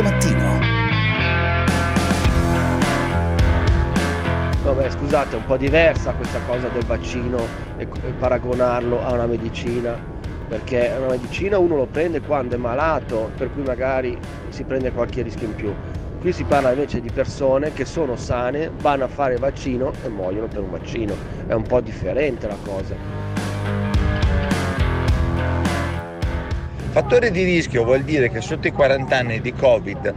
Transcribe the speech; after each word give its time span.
24 0.00 0.02
mattino. 0.02 0.58
Vabbè, 4.62 4.90
scusate, 4.90 5.34
è 5.34 5.38
un 5.38 5.44
po' 5.44 5.56
diversa 5.56 6.12
questa 6.12 6.38
cosa 6.46 6.68
del 6.68 6.84
vaccino 6.84 7.38
e 7.76 7.86
paragonarlo 8.18 9.04
a 9.04 9.12
una 9.12 9.26
medicina, 9.26 9.98
perché 10.48 10.92
una 10.96 11.10
medicina 11.10 11.58
uno 11.58 11.76
lo 11.76 11.86
prende 11.86 12.20
quando 12.20 12.54
è 12.54 12.58
malato, 12.58 13.30
per 13.36 13.52
cui 13.52 13.62
magari 13.62 14.16
si 14.48 14.64
prende 14.64 14.92
qualche 14.92 15.22
rischio 15.22 15.46
in 15.46 15.54
più. 15.54 15.74
Qui 16.20 16.32
si 16.32 16.44
parla 16.44 16.72
invece 16.72 17.00
di 17.00 17.10
persone 17.10 17.72
che 17.72 17.86
sono 17.86 18.14
sane, 18.16 18.70
vanno 18.80 19.04
a 19.04 19.08
fare 19.08 19.34
il 19.34 19.40
vaccino 19.40 19.90
e 20.04 20.08
muoiono 20.08 20.48
per 20.48 20.60
un 20.60 20.70
vaccino. 20.70 21.14
È 21.46 21.54
un 21.54 21.62
po' 21.62 21.80
differente 21.80 22.46
la 22.46 22.58
cosa. 22.62 23.29
Fattore 26.90 27.30
di 27.30 27.44
rischio 27.44 27.84
vuol 27.84 28.02
dire 28.02 28.28
che 28.30 28.40
sotto 28.40 28.66
i 28.66 28.72
40 28.72 29.16
anni 29.16 29.40
di 29.40 29.52
Covid 29.52 30.12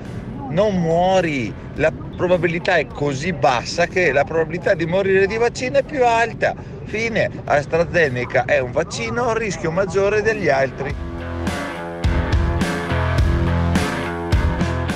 non 0.50 0.82
muori, 0.82 1.54
la 1.76 1.92
probabilità 1.92 2.78
è 2.78 2.88
così 2.88 3.32
bassa 3.32 3.86
che 3.86 4.12
la 4.12 4.24
probabilità 4.24 4.74
di 4.74 4.88
morire 4.88 5.28
di 5.28 5.38
vaccino 5.38 5.78
è 5.78 5.84
più 5.84 6.04
alta. 6.04 6.56
Fine, 6.86 7.30
AstraZeneca 7.44 8.46
è 8.46 8.58
un 8.58 8.72
vaccino 8.72 9.26
a 9.26 9.38
rischio 9.38 9.70
maggiore 9.70 10.24
degli 10.24 10.50
altri. 10.50 10.96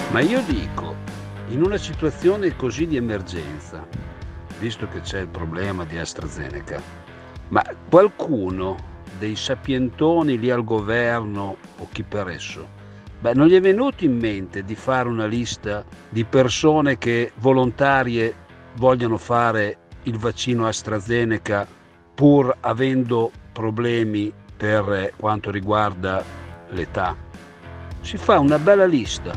Ma 0.09 0.19
io 0.19 0.41
dico, 0.47 0.95
in 1.49 1.61
una 1.61 1.77
situazione 1.77 2.55
così 2.55 2.87
di 2.87 2.97
emergenza, 2.97 3.85
visto 4.57 4.87
che 4.87 5.01
c'è 5.01 5.19
il 5.19 5.27
problema 5.27 5.85
di 5.85 5.99
AstraZeneca, 5.99 6.81
ma 7.49 7.63
qualcuno 7.87 8.86
dei 9.17 9.35
sapientoni 9.35 10.37
lì 10.37 10.49
al 10.49 10.63
governo 10.63 11.57
o 11.77 11.87
chi 11.91 12.03
per 12.03 12.29
esso, 12.29 12.67
beh, 13.19 13.33
non 13.33 13.47
gli 13.47 13.55
è 13.55 13.61
venuto 13.61 14.05
in 14.05 14.17
mente 14.17 14.63
di 14.63 14.75
fare 14.75 15.07
una 15.07 15.25
lista 15.25 15.83
di 16.09 16.23
persone 16.23 16.97
che 16.97 17.31
volontarie 17.35 18.33
vogliono 18.75 19.17
fare 19.17 19.77
il 20.03 20.17
vaccino 20.17 20.67
AstraZeneca 20.67 21.67
pur 22.15 22.55
avendo 22.61 23.31
problemi 23.51 24.33
per 24.55 25.13
quanto 25.17 25.51
riguarda 25.51 26.23
l'età. 26.69 27.15
Si 28.01 28.17
fa 28.17 28.39
una 28.39 28.57
bella 28.57 28.85
lista. 28.85 29.33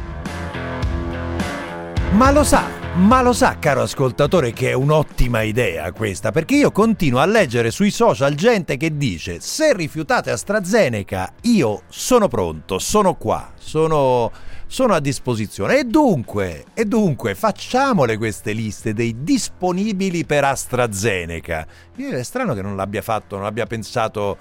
Ma 2.12 2.30
lo 2.30 2.42
sa, 2.42 2.79
ma 2.96 3.22
lo 3.22 3.32
sa, 3.32 3.58
caro 3.58 3.82
ascoltatore, 3.82 4.52
che 4.52 4.70
è 4.70 4.72
un'ottima 4.72 5.42
idea 5.42 5.92
questa, 5.92 6.32
perché 6.32 6.56
io 6.56 6.72
continuo 6.72 7.20
a 7.20 7.26
leggere 7.26 7.70
sui 7.70 7.90
social 7.90 8.34
gente 8.34 8.76
che 8.76 8.96
dice 8.96 9.40
se 9.40 9.72
rifiutate 9.74 10.30
AstraZeneca 10.30 11.34
io 11.42 11.82
sono 11.88 12.26
pronto, 12.26 12.78
sono 12.78 13.14
qua, 13.14 13.52
sono, 13.56 14.32
sono 14.66 14.94
a 14.94 15.00
disposizione. 15.00 15.78
E 15.78 15.84
dunque, 15.84 16.64
e 16.74 16.84
dunque, 16.84 17.34
facciamole 17.34 18.16
queste 18.16 18.52
liste 18.52 18.92
dei 18.92 19.22
disponibili 19.22 20.24
per 20.24 20.44
AstraZeneca. 20.44 21.66
È 21.96 22.22
strano 22.22 22.54
che 22.54 22.62
non 22.62 22.74
l'abbia 22.76 23.02
fatto, 23.02 23.36
non 23.36 23.46
abbia 23.46 23.66
pensato 23.66 24.36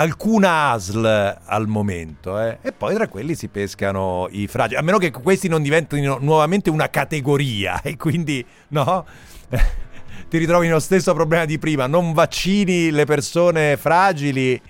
alcuna 0.00 0.70
ASL 0.70 1.40
al 1.44 1.66
momento 1.66 2.40
eh? 2.40 2.58
e 2.62 2.72
poi 2.72 2.94
tra 2.94 3.06
quelli 3.06 3.34
si 3.34 3.48
pescano 3.48 4.28
i 4.30 4.46
fragili 4.46 4.78
a 4.78 4.82
meno 4.82 4.96
che 4.96 5.10
questi 5.10 5.46
non 5.46 5.62
diventino 5.62 6.16
nuovamente 6.18 6.70
una 6.70 6.88
categoria 6.88 7.80
e 7.84 7.96
quindi 7.96 8.44
no 8.68 9.04
ti 10.28 10.38
ritrovi 10.38 10.66
nello 10.66 10.80
stesso 10.80 11.12
problema 11.12 11.44
di 11.44 11.58
prima 11.58 11.86
non 11.86 12.14
vaccini 12.14 12.90
le 12.90 13.04
persone 13.04 13.76
fragili 13.76 14.60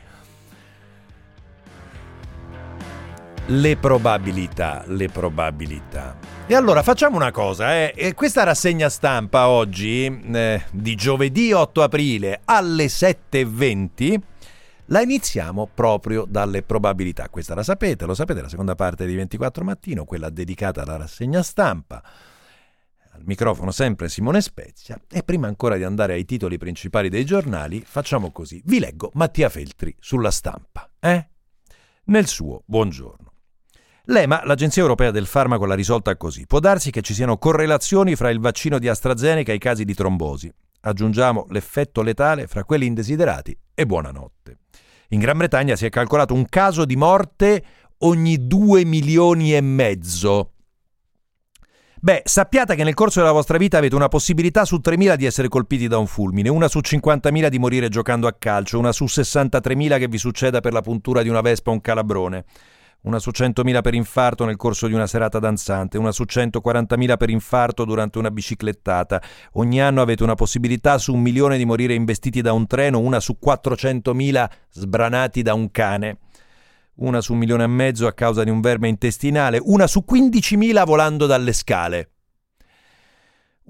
le 3.46 3.76
probabilità 3.76 4.82
le 4.86 5.08
probabilità 5.08 6.16
e 6.50 6.56
allora 6.56 6.82
facciamo 6.82 7.14
una 7.14 7.30
cosa, 7.30 7.76
eh. 7.78 8.12
questa 8.16 8.42
rassegna 8.42 8.88
stampa 8.88 9.46
oggi, 9.46 10.06
eh, 10.32 10.64
di 10.72 10.96
giovedì 10.96 11.52
8 11.52 11.80
aprile 11.80 12.40
alle 12.44 12.86
7.20, 12.86 14.18
la 14.90 15.02
iniziamo 15.02 15.68
proprio 15.72 16.24
dalle 16.28 16.62
probabilità. 16.62 17.28
Questa 17.28 17.54
la 17.54 17.62
sapete, 17.62 18.06
lo 18.06 18.14
sapete, 18.14 18.42
la 18.42 18.48
seconda 18.48 18.74
parte 18.74 19.06
di 19.06 19.14
24 19.14 19.64
mattino, 19.64 20.04
quella 20.04 20.30
dedicata 20.30 20.82
alla 20.82 20.96
rassegna 20.96 21.42
stampa. 21.42 22.02
Al 23.12 23.22
microfono 23.24 23.70
sempre 23.70 24.08
Simone 24.08 24.40
Spezia 24.40 25.00
e 25.10 25.22
prima 25.22 25.46
ancora 25.46 25.76
di 25.76 25.84
andare 25.84 26.14
ai 26.14 26.24
titoli 26.24 26.58
principali 26.58 27.08
dei 27.08 27.24
giornali, 27.24 27.82
facciamo 27.84 28.30
così. 28.30 28.62
Vi 28.64 28.78
leggo 28.78 29.10
Mattia 29.14 29.48
Feltri 29.48 29.94
sulla 29.98 30.30
stampa, 30.30 30.88
eh? 31.00 31.28
Nel 32.04 32.26
suo 32.26 32.62
buongiorno. 32.66 33.28
L'EMA, 34.04 34.42
l'Agenzia 34.44 34.82
Europea 34.82 35.12
del 35.12 35.26
Farmaco, 35.26 35.66
l'ha 35.66 35.74
risolta 35.74 36.16
così. 36.16 36.46
Può 36.46 36.58
darsi 36.58 36.90
che 36.90 37.02
ci 37.02 37.14
siano 37.14 37.38
correlazioni 37.38 38.16
fra 38.16 38.30
il 38.30 38.40
vaccino 38.40 38.78
di 38.80 38.88
AstraZeneca 38.88 39.52
e 39.52 39.56
i 39.56 39.58
casi 39.58 39.84
di 39.84 39.94
trombosi. 39.94 40.52
Aggiungiamo 40.80 41.46
l'effetto 41.50 42.02
letale 42.02 42.48
fra 42.48 42.64
quelli 42.64 42.86
indesiderati 42.86 43.56
e 43.74 43.86
buonanotte. 43.86 44.59
In 45.12 45.18
Gran 45.18 45.38
Bretagna 45.38 45.76
si 45.76 45.86
è 45.86 45.88
calcolato 45.88 46.34
un 46.34 46.44
caso 46.46 46.84
di 46.84 46.96
morte 46.96 47.64
ogni 47.98 48.46
2 48.46 48.84
milioni 48.84 49.54
e 49.54 49.60
mezzo. 49.60 50.52
Beh, 52.02 52.22
sappiate 52.24 52.76
che 52.76 52.84
nel 52.84 52.94
corso 52.94 53.20
della 53.20 53.32
vostra 53.32 53.58
vita 53.58 53.76
avete 53.76 53.94
una 53.94 54.08
possibilità 54.08 54.64
su 54.64 54.80
3.000 54.82 55.16
di 55.16 55.26
essere 55.26 55.48
colpiti 55.48 55.86
da 55.88 55.98
un 55.98 56.06
fulmine, 56.06 56.48
una 56.48 56.68
su 56.68 56.78
50.000 56.78 57.48
di 57.48 57.58
morire 57.58 57.88
giocando 57.88 58.26
a 58.26 58.34
calcio, 58.38 58.78
una 58.78 58.92
su 58.92 59.04
63.000 59.04 59.98
che 59.98 60.08
vi 60.08 60.16
succeda 60.16 60.60
per 60.60 60.72
la 60.72 60.80
puntura 60.80 61.22
di 61.22 61.28
una 61.28 61.42
vespa 61.42 61.70
o 61.70 61.74
un 61.74 61.80
calabrone 61.80 62.44
una 63.02 63.18
su 63.18 63.30
100.000 63.30 63.80
per 63.80 63.94
infarto 63.94 64.44
nel 64.44 64.56
corso 64.56 64.86
di 64.86 64.92
una 64.92 65.06
serata 65.06 65.38
danzante, 65.38 65.96
una 65.96 66.12
su 66.12 66.24
140.000 66.24 67.16
per 67.16 67.30
infarto 67.30 67.84
durante 67.84 68.18
una 68.18 68.30
biciclettata. 68.30 69.22
Ogni 69.52 69.80
anno 69.80 70.02
avete 70.02 70.22
una 70.22 70.34
possibilità 70.34 70.98
su 70.98 71.14
un 71.14 71.20
milione 71.20 71.56
di 71.56 71.64
morire 71.64 71.94
investiti 71.94 72.42
da 72.42 72.52
un 72.52 72.66
treno, 72.66 72.98
una 72.98 73.20
su 73.20 73.38
400.000 73.42 74.50
sbranati 74.70 75.42
da 75.42 75.54
un 75.54 75.70
cane, 75.70 76.18
una 76.96 77.20
su 77.20 77.32
un 77.32 77.38
milione 77.38 77.64
e 77.64 77.68
mezzo 77.68 78.06
a 78.06 78.12
causa 78.12 78.44
di 78.44 78.50
un 78.50 78.60
verme 78.60 78.88
intestinale, 78.88 79.58
una 79.62 79.86
su 79.86 80.04
15.000 80.06 80.84
volando 80.84 81.26
dalle 81.26 81.52
scale. 81.52 82.10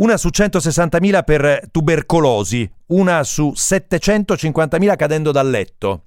Una 0.00 0.16
su 0.16 0.28
160.000 0.28 1.24
per 1.24 1.69
tubercolosi, 1.70 2.69
una 2.86 3.22
su 3.22 3.52
750.000 3.54 4.96
cadendo 4.96 5.30
dal 5.30 5.50
letto 5.50 6.04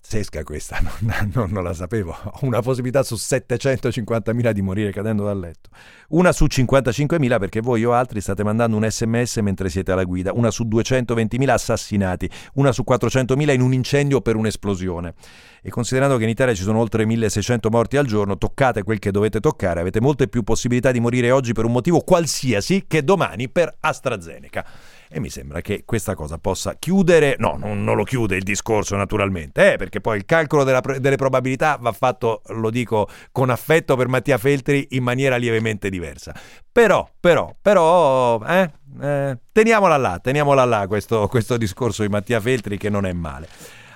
pazzesca 0.00 0.42
questa, 0.42 0.80
non, 1.00 1.30
non, 1.32 1.50
non, 1.50 1.62
la 1.62 1.74
sapevo. 1.74 2.16
Ho 2.22 2.38
una 2.40 2.60
possibilità 2.60 3.02
su 3.02 3.14
750.000 3.14 4.50
di 4.50 4.62
morire 4.62 4.90
cadendo 4.90 5.24
dal 5.24 5.38
letto. 5.38 5.68
Una 6.08 6.32
su 6.32 6.46
55.000 6.46 7.38
perché 7.38 7.60
voi 7.60 7.84
o 7.84 7.92
altri 7.92 8.20
state 8.20 8.42
mandando 8.42 8.76
un 8.76 8.88
sms 8.88 9.36
mentre 9.36 9.68
siete 9.68 9.92
alla 9.92 10.04
guida. 10.04 10.32
Una 10.32 10.50
su 10.50 10.64
220.000 10.64 11.48
assassinati. 11.48 12.28
Una 12.54 12.72
su 12.72 12.82
400.000 12.88 13.52
in 13.52 13.60
un 13.60 13.72
incendio 13.72 14.20
per 14.20 14.36
un'esplosione. 14.36 15.14
E 15.62 15.70
considerando 15.70 16.16
che 16.16 16.24
in 16.24 16.30
Italia 16.30 16.54
ci 16.54 16.62
sono 16.62 16.78
oltre 16.78 17.04
1.600 17.04 17.70
morti 17.70 17.96
al 17.96 18.06
giorno, 18.06 18.38
toccate 18.38 18.82
quel 18.82 18.98
che 18.98 19.10
dovete 19.10 19.40
toccare. 19.40 19.80
Avete 19.80 20.00
molte 20.00 20.26
più 20.26 20.42
possibilità 20.42 20.90
di 20.90 21.00
morire 21.00 21.30
oggi 21.30 21.52
per 21.52 21.66
un 21.66 21.72
motivo 21.72 22.00
qualsiasi 22.00 22.84
che 22.88 23.04
domani 23.04 23.48
per 23.48 23.76
AstraZeneca 23.78 24.64
e 25.12 25.18
mi 25.18 25.28
sembra 25.28 25.60
che 25.60 25.82
questa 25.84 26.14
cosa 26.14 26.38
possa 26.38 26.76
chiudere, 26.78 27.34
no, 27.38 27.56
non, 27.58 27.82
non 27.82 27.96
lo 27.96 28.04
chiude 28.04 28.36
il 28.36 28.44
discorso 28.44 28.94
naturalmente, 28.94 29.72
eh, 29.72 29.76
perché 29.76 30.00
poi 30.00 30.18
il 30.18 30.24
calcolo 30.24 30.62
della, 30.62 30.80
delle 30.98 31.16
probabilità 31.16 31.76
va 31.80 31.90
fatto, 31.90 32.42
lo 32.48 32.70
dico 32.70 33.08
con 33.32 33.50
affetto 33.50 33.96
per 33.96 34.06
Mattia 34.06 34.38
Feltri, 34.38 34.86
in 34.90 35.02
maniera 35.02 35.36
lievemente 35.36 35.90
diversa. 35.90 36.32
Però, 36.70 37.10
però, 37.18 37.52
però, 37.60 38.40
eh, 38.44 38.70
eh, 39.00 39.38
teniamola 39.50 39.96
là, 39.96 40.20
teniamola 40.22 40.64
là 40.64 40.86
questo, 40.86 41.26
questo 41.26 41.56
discorso 41.56 42.02
di 42.02 42.08
Mattia 42.08 42.40
Feltri 42.40 42.78
che 42.78 42.88
non 42.88 43.04
è 43.04 43.12
male. 43.12 43.48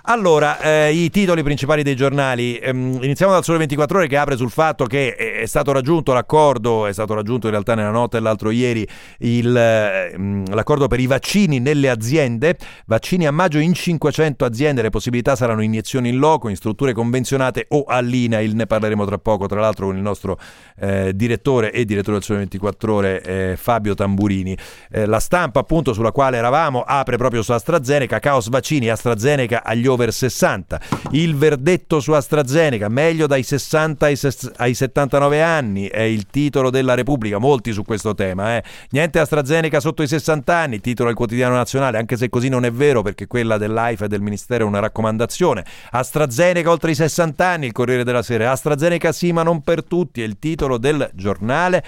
Allora, 0.07 0.61
eh, 0.61 0.93
i 0.93 1.09
titoli 1.09 1.43
principali 1.43 1.83
dei 1.83 1.97
giornali. 1.97 2.59
Ehm, 2.59 2.99
iniziamo 3.01 3.33
dal 3.33 3.43
Sole 3.43 3.57
24 3.57 3.97
Ore 3.97 4.07
che 4.07 4.19
apre 4.19 4.37
sul 4.37 4.51
fatto 4.51 4.85
che 4.85 5.15
è 5.15 5.47
stato 5.47 5.73
raggiunto 5.73 6.13
l'accordo, 6.13 6.85
è 6.85 6.93
stato 6.93 7.15
raggiunto 7.15 7.47
in 7.47 7.53
realtà 7.53 7.75
nella 7.75 7.89
notte 7.91 8.19
e 8.19 8.21
l'altro 8.21 8.51
ieri, 8.51 8.87
il, 9.21 9.57
ehm, 9.57 10.55
l'accordo 10.55 10.89
per 10.89 11.01
i 11.01 11.07
vaccini 11.07 11.59
nelle 11.59 11.89
aziende. 11.89 12.59
Vaccini 12.85 13.27
a 13.27 13.31
maggio 13.31 13.57
in 13.57 13.73
500 13.73 14.45
aziende, 14.45 14.83
le 14.83 14.91
possibilità 14.91 15.37
saranno 15.37 15.63
iniezioni 15.63 16.11
in 16.11 16.19
loco, 16.19 16.51
in 16.51 16.57
strutture 16.57 16.93
convenzionate 16.93 17.65
o 17.71 17.85
all'INAIL, 17.85 18.55
ne 18.55 18.67
parleremo 18.67 19.07
tra 19.07 19.17
poco, 19.17 19.47
tra 19.47 19.61
l'altro 19.61 19.87
con 19.87 19.97
il 19.97 20.03
nostro 20.03 20.39
eh, 20.81 21.13
direttore 21.15 21.73
e 21.73 21.87
direttore 21.87 22.17
del 22.17 22.25
Sole 22.25 22.41
24 22.41 22.93
Ore 22.93 23.23
eh, 23.23 23.57
Fabio 23.57 23.95
Tamburini. 23.95 24.55
Eh, 24.91 25.07
la 25.07 25.19
stampa 25.19 25.61
appunto 25.61 25.95
sulla 25.95 26.13
quale 26.13 26.37
eravamo 26.37 26.83
apre 26.83 27.17
proprio 27.17 27.41
su 27.41 27.53
AstraZeneca, 27.53 28.19
caos 28.19 28.51
vaccini, 28.51 28.91
AstraZeneca 28.91 29.63
agli 29.65 29.93
over 29.95 30.13
60. 30.13 30.81
Il 31.13 31.35
verdetto 31.37 32.01
su 32.01 32.13
AstraZeneca, 32.13 32.89
meglio 32.89 33.27
dai 33.27 33.43
60 33.43 34.07
ai, 34.07 34.17
ses- 34.17 34.53
ai 34.57 34.75
79 34.75 35.43
anni, 35.43 35.87
è 35.87 36.03
il 36.03 36.27
titolo 36.27 36.71
della 36.71 36.95
Repubblica, 36.95 37.39
molti 37.39 37.73
su 37.73 37.83
questo 37.83 38.15
tema. 38.15 38.57
Eh. 38.57 38.63
Niente 38.91 39.19
AstraZeneca 39.19 39.81
sotto 39.81 40.03
i 40.03 40.07
60 40.07 40.55
anni, 40.55 40.81
titolo 40.81 41.09
del 41.09 41.17
quotidiano 41.17 41.55
nazionale, 41.55 41.99
anche 41.99 42.17
se 42.17 42.29
così 42.29 42.49
non 42.49 42.65
è 42.65 42.71
vero 42.71 43.03
perché 43.03 43.27
quella 43.27 43.57
dell'AIFA 43.57 44.05
e 44.05 44.09
del 44.09 44.21
Ministero 44.21 44.65
è 44.65 44.69
una 44.69 44.81
raccomandazione. 44.81 45.65
AstraZeneca 45.91 46.71
oltre 46.71 46.91
i 46.91 46.95
60 46.95 47.47
anni, 47.47 47.67
il 47.67 47.73
Corriere 47.73 48.05
della 48.05 48.23
Sera. 48.23 48.51
AstraZeneca 48.51 49.13
sì 49.13 49.33
ma 49.33 49.43
non 49.43 49.63
per 49.63 49.85
tutti, 49.85 50.23
è 50.23 50.25
il 50.25 50.39
titolo 50.39 50.79
del 50.79 51.11
giornale. 51.15 51.83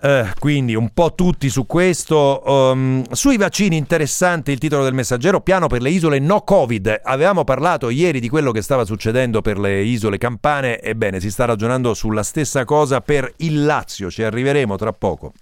Uh, 0.00 0.28
quindi 0.38 0.76
un 0.76 0.90
po' 0.94 1.14
tutti 1.16 1.48
su 1.48 1.66
questo. 1.66 2.42
Um, 2.46 3.04
sui 3.10 3.36
vaccini, 3.36 3.76
interessante 3.76 4.52
il 4.52 4.58
titolo 4.58 4.84
del 4.84 4.94
messaggero, 4.94 5.40
piano 5.40 5.66
per 5.66 5.82
le 5.82 5.90
isole 5.90 6.20
no 6.20 6.42
Covid. 6.42 7.00
Avevamo 7.02 7.42
parlato 7.42 7.90
ieri 7.90 8.20
di 8.20 8.28
quello 8.28 8.52
che 8.52 8.62
stava 8.62 8.84
succedendo 8.84 9.42
per 9.42 9.58
le 9.58 9.82
isole 9.82 10.16
campane, 10.16 10.80
ebbene 10.80 11.18
si 11.18 11.32
sta 11.32 11.46
ragionando 11.46 11.94
sulla 11.94 12.22
stessa 12.22 12.64
cosa 12.64 13.00
per 13.00 13.32
il 13.38 13.64
Lazio, 13.64 14.08
ci 14.08 14.22
arriveremo 14.22 14.76
tra 14.76 14.92
poco. 14.92 15.32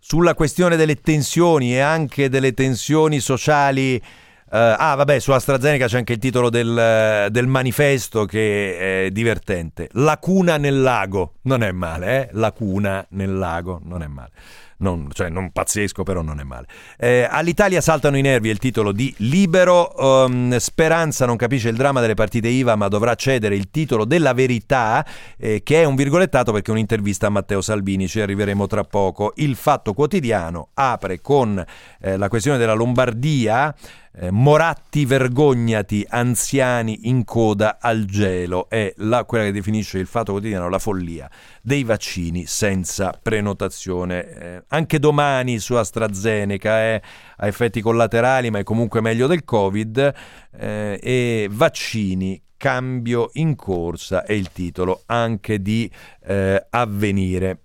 Sulla 0.00 0.34
questione 0.34 0.74
delle 0.74 0.96
tensioni 0.96 1.74
e 1.74 1.78
anche 1.78 2.28
delle 2.28 2.52
tensioni 2.52 3.20
sociali 3.20 4.02
ah, 4.50 4.94
vabbè, 4.94 5.18
su 5.18 5.32
AstraZeneca 5.32 5.86
c'è 5.86 5.98
anche 5.98 6.14
il 6.14 6.18
titolo 6.18 6.50
del, 6.50 7.28
del, 7.30 7.46
manifesto 7.46 8.24
che 8.24 9.06
è 9.06 9.10
divertente. 9.10 9.88
Lacuna 9.92 10.56
nel 10.56 10.80
lago. 10.80 11.34
Non 11.42 11.62
è 11.62 11.72
male, 11.72 12.06
eh? 12.06 12.28
Lacuna 12.32 13.04
nel 13.10 13.36
lago, 13.36 13.80
non 13.84 14.02
è 14.02 14.06
male 14.06 14.30
non, 14.78 15.08
cioè 15.12 15.28
non 15.28 15.50
pazzesco, 15.52 16.02
però 16.02 16.22
non 16.22 16.40
è 16.40 16.42
male. 16.42 16.66
Eh, 16.98 17.26
all'Italia 17.28 17.80
saltano 17.80 18.16
i 18.16 18.22
nervi 18.22 18.48
è 18.48 18.52
il 18.52 18.58
titolo 18.58 18.92
di 18.92 19.14
Libero. 19.18 19.92
Um, 19.96 20.56
Speranza 20.56 21.26
non 21.26 21.36
capisce 21.36 21.68
il 21.68 21.76
dramma 21.76 22.00
delle 22.00 22.14
partite 22.14 22.48
IVA, 22.48 22.76
ma 22.76 22.88
dovrà 22.88 23.14
cedere 23.14 23.54
il 23.54 23.70
titolo 23.70 24.04
della 24.04 24.34
verità, 24.34 25.06
eh, 25.38 25.62
che 25.62 25.82
è 25.82 25.84
un 25.84 25.94
virgolettato 25.94 26.52
perché 26.52 26.70
è 26.70 26.74
un'intervista 26.74 27.28
a 27.28 27.30
Matteo 27.30 27.60
Salvini. 27.60 28.08
Ci 28.08 28.20
arriveremo 28.20 28.66
tra 28.66 28.84
poco. 28.84 29.32
Il 29.36 29.56
Fatto 29.56 29.94
Quotidiano 29.94 30.68
apre 30.74 31.20
con 31.20 31.64
eh, 32.00 32.16
la 32.16 32.28
questione 32.28 32.58
della 32.58 32.74
Lombardia. 32.74 33.74
Eh, 34.18 34.30
Moratti 34.30 35.04
vergognati, 35.04 36.06
anziani 36.08 37.00
in 37.02 37.22
coda 37.24 37.76
al 37.78 38.06
gelo, 38.06 38.66
è 38.70 38.94
la, 38.96 39.24
quella 39.24 39.44
che 39.44 39.52
definisce 39.52 39.98
il 39.98 40.06
fatto 40.06 40.32
quotidiano 40.32 40.70
la 40.70 40.78
follia 40.78 41.28
dei 41.60 41.84
vaccini 41.84 42.46
senza 42.46 43.12
prenotazione. 43.20 44.26
Eh, 44.26 44.64
anche 44.68 44.98
domani 44.98 45.58
su 45.58 45.74
AstraZeneca 45.74 46.82
eh, 46.82 47.02
ha 47.36 47.46
effetti 47.46 47.80
collaterali, 47.80 48.50
ma 48.50 48.58
è 48.58 48.62
comunque 48.64 49.00
meglio 49.00 49.26
del 49.26 49.44
Covid. 49.44 50.14
Eh, 50.58 50.98
e 51.02 51.48
vaccini 51.50 52.40
cambio 52.56 53.30
in 53.34 53.54
corsa 53.54 54.24
è 54.24 54.32
il 54.32 54.50
titolo 54.50 55.02
anche 55.06 55.60
di 55.60 55.90
eh, 56.24 56.66
avvenire. 56.70 57.60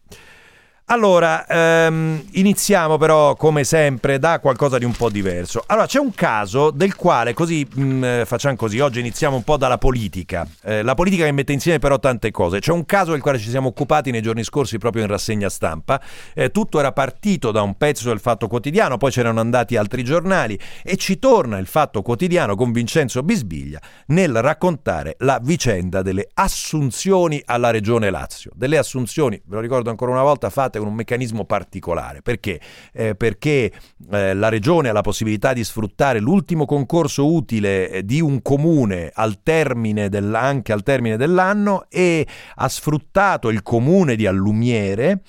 Allora, 0.92 1.46
ehm, 1.48 2.22
iniziamo 2.32 2.98
però 2.98 3.34
come 3.38 3.64
sempre 3.64 4.20
da 4.20 4.42
qualcosa 4.42 4.78
di 4.78 4.84
un 4.84 4.92
po' 4.92 5.10
diverso. 5.10 5.64
Allora, 5.68 5.86
c'è 5.86 6.00
un 6.00 6.14
caso 6.14 6.70
del 6.70 6.98
quale 6.98 7.34
così 7.34 7.66
mh, 7.66 7.82
mm, 7.82 8.22
facciamo 8.24 8.58
così, 8.58 8.78
oggi 8.80 9.00
iniziamo 9.00 9.38
un 9.38 9.44
po' 9.44 9.56
dalla 9.56 9.78
politica. 9.78 10.46
Eh, 10.62 10.82
la 10.84 10.94
politica 10.94 11.24
che 11.24 11.32
mette 11.32 11.54
insieme 11.54 11.80
però 11.80 11.98
tante 11.98 12.30
cose. 12.32 12.60
C'è 12.60 12.74
un 12.74 12.86
caso 12.86 13.12
del 13.12 13.22
quale 13.22 13.40
ci 13.40 13.48
siamo 13.48 13.70
occupati 13.70 14.12
nei 14.12 14.22
giorni 14.22 14.44
scorsi 14.44 14.80
proprio 14.80 15.04
in 15.04 15.08
rassegna 15.08 15.48
stampa. 15.48 16.02
Eh, 16.34 16.52
tutto 16.52 16.78
era 16.78 16.92
partito 16.92 17.52
da 17.52 17.62
un 17.62 17.78
pezzo 17.78 18.10
del 18.10 18.20
Fatto 18.20 18.50
Quotidiano, 18.50 18.98
poi 18.98 19.12
c'erano 19.12 19.40
andati 19.40 19.78
altri 19.78 20.04
giornali 20.04 20.60
e 20.84 20.98
ci 20.98 21.20
torna 21.20 21.58
il 21.58 21.68
Fatto 21.68 22.02
Quotidiano 22.02 22.56
con 22.56 22.74
Vincenzo 22.74 23.24
Bisbiglia 23.24 23.80
nel 24.08 24.42
raccontare 24.42 25.16
la 25.20 25.40
vicenda 25.42 26.02
delle 26.02 26.28
assunzioni 26.34 27.42
alla 27.46 27.72
Regione 27.72 28.10
Lazio. 28.10 28.52
Delle 28.54 28.78
assunzioni, 28.78 29.42
ve 29.46 29.56
lo 29.56 29.62
ricordo 29.62 29.90
ancora 29.90 30.12
una 30.12 30.24
volta, 30.24 30.50
fatte 30.50 30.80
con 30.82 30.90
un 30.90 30.96
meccanismo 30.96 31.46
particolare. 31.46 32.22
Perché? 32.22 32.60
Eh, 32.92 33.16
perché 33.16 33.72
eh, 34.12 34.34
la 34.34 34.50
regione 34.50 34.90
ha 34.90 34.94
la 34.94 35.02
possibilità 35.02 35.54
di 35.54 35.64
sfruttare 35.64 36.20
l'ultimo 36.20 36.66
concorso 36.66 37.32
utile 37.32 37.90
eh, 37.90 38.06
di 38.06 38.20
un 38.20 38.42
comune 38.42 39.12
al 39.14 39.44
termine 39.44 40.10
anche 40.34 40.74
al 40.74 40.84
termine 40.84 41.18
dell'anno 41.18 41.86
e 41.90 42.28
ha 42.56 42.68
sfruttato 42.68 43.50
il 43.50 43.62
comune 43.62 44.16
di 44.16 44.26
Allumiere 44.26 45.12
eh, 45.12 45.20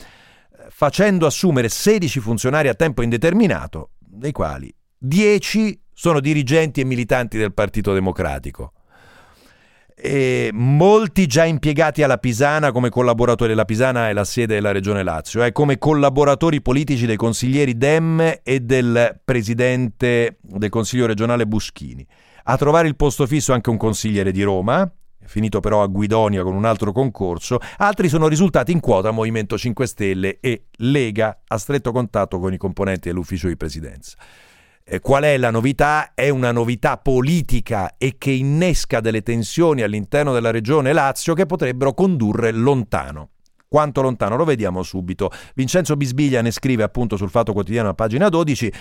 facendo 0.71 1.27
assumere 1.27 1.69
16 1.69 2.21
funzionari 2.21 2.69
a 2.69 2.75
tempo 2.75 3.03
indeterminato, 3.03 3.91
dei 3.99 4.33
quali 4.33 4.75
10 4.97 5.81
sono 5.93 6.21
dirigenti 6.21 6.81
e 6.81 6.85
militanti 6.85 7.37
del 7.37 7.53
Partito 7.53 7.93
Democratico 7.93 8.73
e 10.05 10.51
molti 10.53 11.29
già 11.29 11.45
impiegati 11.45 12.03
alla 12.03 12.19
Pisana 12.19 12.73
come 12.73 12.91
collaboratori. 12.91 13.55
La 13.55 13.65
Pisana 13.65 14.09
è 14.09 14.13
la 14.13 14.25
sede 14.25 14.55
della 14.55 14.73
Regione 14.73 15.05
Lazio, 15.05 15.45
eh, 15.45 15.53
come 15.53 15.79
collaboratori 15.79 16.61
politici 16.61 17.07
dei 17.07 17.15
consiglieri 17.15 17.77
Dem 17.77 18.41
e 18.43 18.61
del 18.61 19.21
presidente 19.25 20.39
del 20.41 20.71
Consiglio 20.71 21.07
regionale 21.07 21.47
Buschini. 21.47 22.05
A 22.45 22.57
trovare 22.57 22.89
il 22.89 22.97
posto 22.97 23.29
fisso 23.29 23.53
anche 23.53 23.71
un 23.71 23.77
consigliere 23.77 24.33
di 24.33 24.43
Roma, 24.43 24.91
finito 25.25 25.61
però 25.61 25.85
a 25.85 25.87
Guidonia 25.87 26.43
con 26.43 26.57
un 26.57 26.65
altro 26.65 26.91
concorso, 26.91 27.61
altri 27.77 28.09
sono 28.09 28.27
risultati 28.27 28.73
in 28.73 28.81
quota 28.81 29.13
Movimento 29.13 29.57
5 29.57 29.87
Stelle 29.87 30.39
e 30.41 30.65
Lega 30.79 31.43
a 31.47 31.59
stretto 31.59 31.93
contatto 31.93 32.41
con 32.41 32.53
i 32.53 32.57
componenti 32.57 33.09
dell'ufficio 33.09 33.47
di 33.47 33.57
presidenza. 33.57 34.17
Eh, 34.93 35.00
qual 35.00 35.23
è 35.23 35.39
la 35.39 35.50
novità? 35.50 36.12
È 36.12 36.29
una 36.29 36.53
novità 36.53 36.99
politica 36.99 37.94
e 37.97 38.17
che 38.19 38.31
innesca 38.31 39.00
delle 39.00 39.23
tensioni 39.23 39.81
all'interno 39.81 40.35
della 40.35 40.50
regione 40.50 40.93
Lazio 40.93 41.33
che 41.33 41.47
potrebbero 41.47 41.94
condurre 41.94 42.53
lontano. 42.53 43.31
Quanto 43.67 44.03
lontano? 44.03 44.37
Lo 44.37 44.44
vediamo 44.44 44.83
subito. 44.83 45.31
Vincenzo 45.55 45.97
Bisbiglia 45.97 46.43
ne 46.43 46.50
scrive 46.50 46.83
appunto 46.83 47.17
sul 47.17 47.31
Fatto 47.31 47.55
Quotidiano 47.55 47.89
a 47.89 47.94
pagina 47.94 48.29
12. 48.29 48.73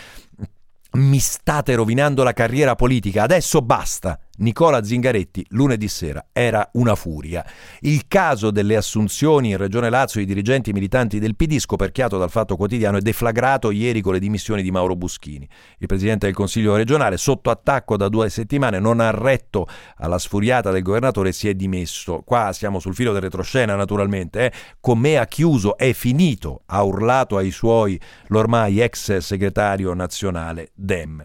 Mi 0.96 1.20
state 1.20 1.76
rovinando 1.76 2.24
la 2.24 2.34
carriera 2.34 2.76
politica, 2.76 3.24
adesso 3.24 3.62
basta. 3.62 4.20
Nicola 4.42 4.84
Zingaretti 4.84 5.46
lunedì 5.50 5.88
sera 5.88 6.26
era 6.32 6.68
una 6.74 6.96
furia. 6.96 7.46
Il 7.82 8.08
caso 8.08 8.50
delle 8.50 8.76
assunzioni 8.76 9.52
in 9.52 9.58
Regione 9.58 9.92
Lazio 9.92 10.20
di 10.20 10.26
dirigenti 10.26 10.74
militanti 10.74 11.20
del 11.20 11.36
PD, 11.36 11.60
scoperchiato 11.60 12.18
dal 12.18 12.32
Fatto 12.32 12.56
Quotidiano, 12.56 12.98
è 12.98 13.02
deflagrato 13.02 13.70
ieri 13.70 14.02
con 14.02 14.14
le 14.14 14.20
dimissioni 14.20 14.64
di 14.64 14.72
Mauro 14.72 14.96
Buschini. 14.96 15.48
Il 15.78 15.86
presidente 15.86 16.26
del 16.26 16.34
Consiglio 16.34 16.76
regionale, 16.76 17.18
sotto 17.18 17.52
attacco 17.52 17.98
da 17.98 18.10
due 18.10 18.30
settimane, 18.30 18.80
non 18.80 19.00
ha 19.00 19.12
retto 19.12 19.68
alla 19.98 20.18
sfuriata 20.18 20.72
del 20.72 20.82
governatore 20.82 21.30
e 21.30 21.34
si 21.34 21.48
è 21.48 21.54
dimesso. 21.54 22.24
Qua 22.26 22.52
siamo 22.52 22.80
sul 22.80 22.96
filo 22.96 23.14
del 23.14 23.22
retroscena, 23.22 23.76
naturalmente. 23.76 24.52
Eh. 24.52 25.20
Ha 25.22 25.28
chiuso, 25.28 25.78
è 25.78 25.94
finito, 25.94 26.64
ha 26.66 26.82
urlato 26.82 27.38
ai 27.38 27.52
suoi 27.52 28.00
l'ormai 28.28 28.82
ex 28.82 29.18
segretario 29.18 29.94
nazionale 29.94 30.72
Dem. 30.74 31.24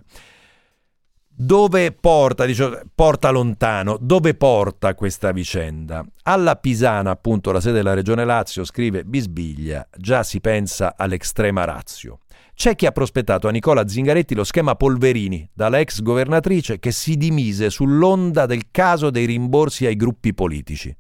Dove 1.39 1.93
porta, 1.93 2.47
dice, 2.47 2.87
porta 2.95 3.29
lontano, 3.29 3.99
dove 4.01 4.35
porta 4.35 4.95
questa 4.95 5.33
vicenda? 5.33 6.03
Alla 6.23 6.57
Pisana, 6.57 7.11
appunto, 7.11 7.53
la 7.53 7.61
sede 7.61 7.75
della 7.75 7.93
Regione 7.93 8.25
Lazio, 8.25 8.65
scrive 8.65 9.05
Bisbiglia, 9.05 9.87
già 9.95 10.23
si 10.23 10.41
pensa 10.41 10.95
all'estrema 10.97 11.65
razio. 11.65 12.21
C'è 12.55 12.75
chi 12.75 12.87
ha 12.87 12.91
prospettato 12.91 13.49
a 13.49 13.51
Nicola 13.51 13.87
Zingaretti 13.87 14.35
lo 14.35 14.45
schema 14.45 14.77
Polverini, 14.77 15.47
dalla 15.53 15.79
ex 15.79 16.01
governatrice 16.01 16.79
che 16.79 16.91
si 16.91 17.19
dimise 17.19 17.69
sull'onda 17.69 18.47
del 18.47 18.71
caso 18.71 19.11
dei 19.11 19.27
rimborsi 19.27 19.85
ai 19.85 19.97
gruppi 19.97 20.33
politici. 20.33 20.97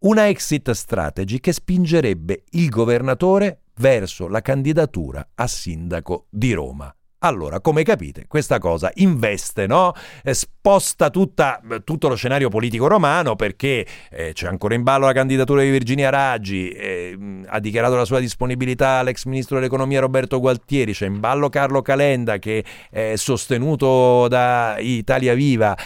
Una 0.00 0.28
exit 0.28 0.70
strategy 0.72 1.40
che 1.40 1.52
spingerebbe 1.52 2.44
il 2.50 2.68
governatore 2.68 3.62
verso 3.76 4.28
la 4.28 4.42
candidatura 4.42 5.26
a 5.34 5.46
sindaco 5.46 6.26
di 6.28 6.52
Roma. 6.52 6.94
Allora, 7.24 7.60
come 7.60 7.84
capite, 7.84 8.24
questa 8.26 8.58
cosa 8.58 8.90
investe, 8.94 9.68
no? 9.68 9.92
Eh, 10.24 10.34
sposta 10.34 11.08
tutta, 11.08 11.60
tutto 11.84 12.08
lo 12.08 12.16
scenario 12.16 12.48
politico 12.48 12.88
romano 12.88 13.36
perché 13.36 13.86
eh, 14.10 14.32
c'è 14.32 14.48
ancora 14.48 14.74
in 14.74 14.82
ballo 14.82 15.06
la 15.06 15.12
candidatura 15.12 15.62
di 15.62 15.70
Virginia 15.70 16.10
Raggi, 16.10 16.68
eh, 16.70 17.16
ha 17.46 17.60
dichiarato 17.60 17.94
la 17.94 18.04
sua 18.04 18.18
disponibilità 18.18 19.02
l'ex 19.04 19.24
ministro 19.26 19.56
dell'economia 19.56 20.00
Roberto 20.00 20.40
Gualtieri, 20.40 20.92
c'è 20.92 21.06
in 21.06 21.20
ballo 21.20 21.48
Carlo 21.48 21.80
Calenda 21.80 22.38
che 22.38 22.64
è 22.90 23.14
sostenuto 23.14 24.26
da 24.26 24.74
Italia 24.80 25.34
Viva 25.34 25.76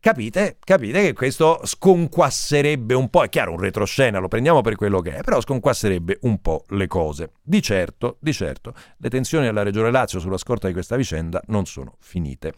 capite, 0.00 0.56
capite 0.64 1.02
che 1.02 1.12
questo 1.12 1.60
sconquasserebbe 1.64 2.94
un 2.94 3.08
po', 3.08 3.24
è 3.24 3.28
chiaro 3.28 3.52
un 3.52 3.60
retroscena, 3.60 4.18
lo 4.18 4.28
prendiamo 4.28 4.60
per 4.60 4.76
quello 4.76 5.00
che 5.00 5.16
è, 5.16 5.22
però 5.22 5.40
sconquasserebbe 5.40 6.18
un 6.22 6.40
po' 6.40 6.64
le 6.68 6.86
cose. 6.86 7.32
Di 7.42 7.62
certo, 7.62 8.16
di 8.20 8.32
certo, 8.32 8.74
le 8.98 9.08
tensioni 9.08 9.46
alla 9.46 9.62
Regione 9.62 9.90
Lazio 9.90 10.20
sulla 10.20 10.38
scorta 10.38 10.66
di 10.66 10.72
questa 10.72 10.96
vicenda 10.96 11.40
non 11.46 11.66
sono 11.66 11.96
finite. 12.00 12.52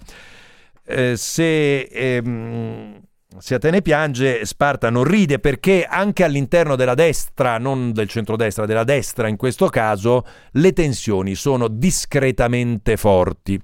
Eh, 0.84 1.16
se... 1.16 1.80
Ehm, 1.80 3.00
se 3.38 3.54
Atene 3.54 3.80
piange, 3.80 4.44
Sparta 4.44 4.90
non 4.90 5.04
ride 5.04 5.38
perché 5.38 5.84
anche 5.84 6.24
all'interno 6.24 6.74
della 6.74 6.94
destra, 6.94 7.58
non 7.58 7.92
del 7.92 8.08
centrodestra, 8.08 8.66
della 8.66 8.82
destra 8.82 9.28
in 9.28 9.36
questo 9.36 9.68
caso, 9.68 10.26
le 10.52 10.72
tensioni 10.72 11.36
sono 11.36 11.68
discretamente 11.68 12.96
forti 12.96 13.60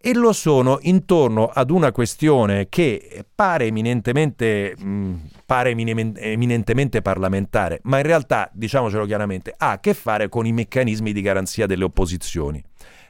e 0.00 0.14
lo 0.14 0.32
sono 0.32 0.78
intorno 0.82 1.48
ad 1.48 1.70
una 1.70 1.90
questione 1.90 2.68
che 2.68 3.24
pare 3.34 3.66
eminentemente, 3.66 4.74
mh, 4.76 5.14
pare 5.44 5.70
eminentemente 5.70 7.02
parlamentare, 7.02 7.80
ma 7.82 7.96
in 7.98 8.04
realtà, 8.04 8.48
diciamocelo 8.52 9.04
chiaramente, 9.06 9.52
ha 9.56 9.72
a 9.72 9.80
che 9.80 9.94
fare 9.94 10.28
con 10.28 10.46
i 10.46 10.52
meccanismi 10.52 11.12
di 11.12 11.20
garanzia 11.20 11.66
delle 11.66 11.84
opposizioni 11.84 12.62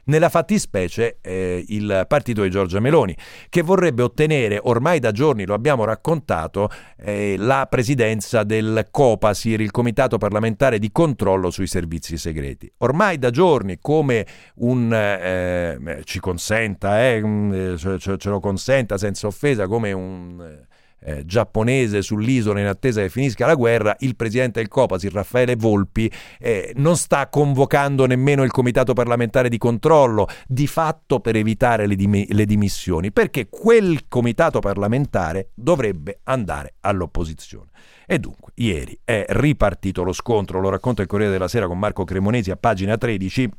nella 0.09 0.29
fattispecie 0.29 1.19
eh, 1.21 1.63
il 1.67 2.05
partito 2.07 2.41
di 2.41 2.49
Giorgia 2.49 2.79
Meloni, 2.79 3.15
che 3.47 3.61
vorrebbe 3.61 4.01
ottenere, 4.01 4.59
ormai 4.61 4.99
da 4.99 5.11
giorni 5.11 5.45
lo 5.45 5.53
abbiamo 5.53 5.85
raccontato, 5.85 6.69
eh, 6.97 7.35
la 7.37 7.67
presidenza 7.69 8.43
del 8.43 8.87
COPASIR, 8.89 9.61
il 9.61 9.71
Comitato 9.71 10.17
parlamentare 10.17 10.79
di 10.79 10.91
controllo 10.91 11.51
sui 11.51 11.67
servizi 11.67 12.17
segreti. 12.17 12.71
Ormai 12.79 13.17
da 13.17 13.29
giorni, 13.29 13.77
come 13.79 14.25
un 14.55 14.91
eh, 14.91 16.01
ci 16.03 16.19
consenta, 16.19 17.07
eh, 17.07 17.75
ce, 17.77 18.17
ce, 18.17 18.29
lo 18.29 18.39
consenta 18.39 18.97
senza 18.97 19.27
offesa, 19.27 19.67
come 19.67 19.91
un 19.91 20.67
eh, 21.01 21.25
giapponese 21.25 22.01
sull'isola 22.01 22.59
in 22.59 22.67
attesa 22.67 23.01
che 23.01 23.09
finisca 23.09 23.45
la 23.45 23.55
guerra, 23.55 23.95
il 23.99 24.15
presidente 24.15 24.59
del 24.59 24.69
Copasir, 24.69 25.11
Raffaele 25.11 25.55
Volpi, 25.55 26.11
eh, 26.39 26.73
non 26.75 26.97
sta 26.97 27.27
convocando 27.29 28.05
nemmeno 28.05 28.43
il 28.43 28.51
comitato 28.51 28.93
parlamentare 28.93 29.49
di 29.49 29.57
controllo, 29.57 30.27
di 30.47 30.67
fatto 30.67 31.19
per 31.19 31.35
evitare 31.35 31.87
le, 31.87 31.95
dim- 31.95 32.29
le 32.29 32.45
dimissioni, 32.45 33.11
perché 33.11 33.47
quel 33.49 34.07
comitato 34.07 34.59
parlamentare 34.59 35.51
dovrebbe 35.53 36.19
andare 36.23 36.75
all'opposizione. 36.81 37.69
E 38.05 38.17
dunque, 38.17 38.51
ieri 38.55 38.99
è 39.03 39.25
ripartito 39.29 40.03
lo 40.03 40.13
scontro, 40.13 40.59
lo 40.59 40.69
racconta 40.69 41.01
il 41.01 41.07
Corriere 41.07 41.31
della 41.31 41.47
Sera 41.47 41.67
con 41.67 41.77
Marco 41.77 42.03
Cremonesi 42.03 42.49
a 42.49 42.55
pagina 42.55 42.97
13 42.97 43.49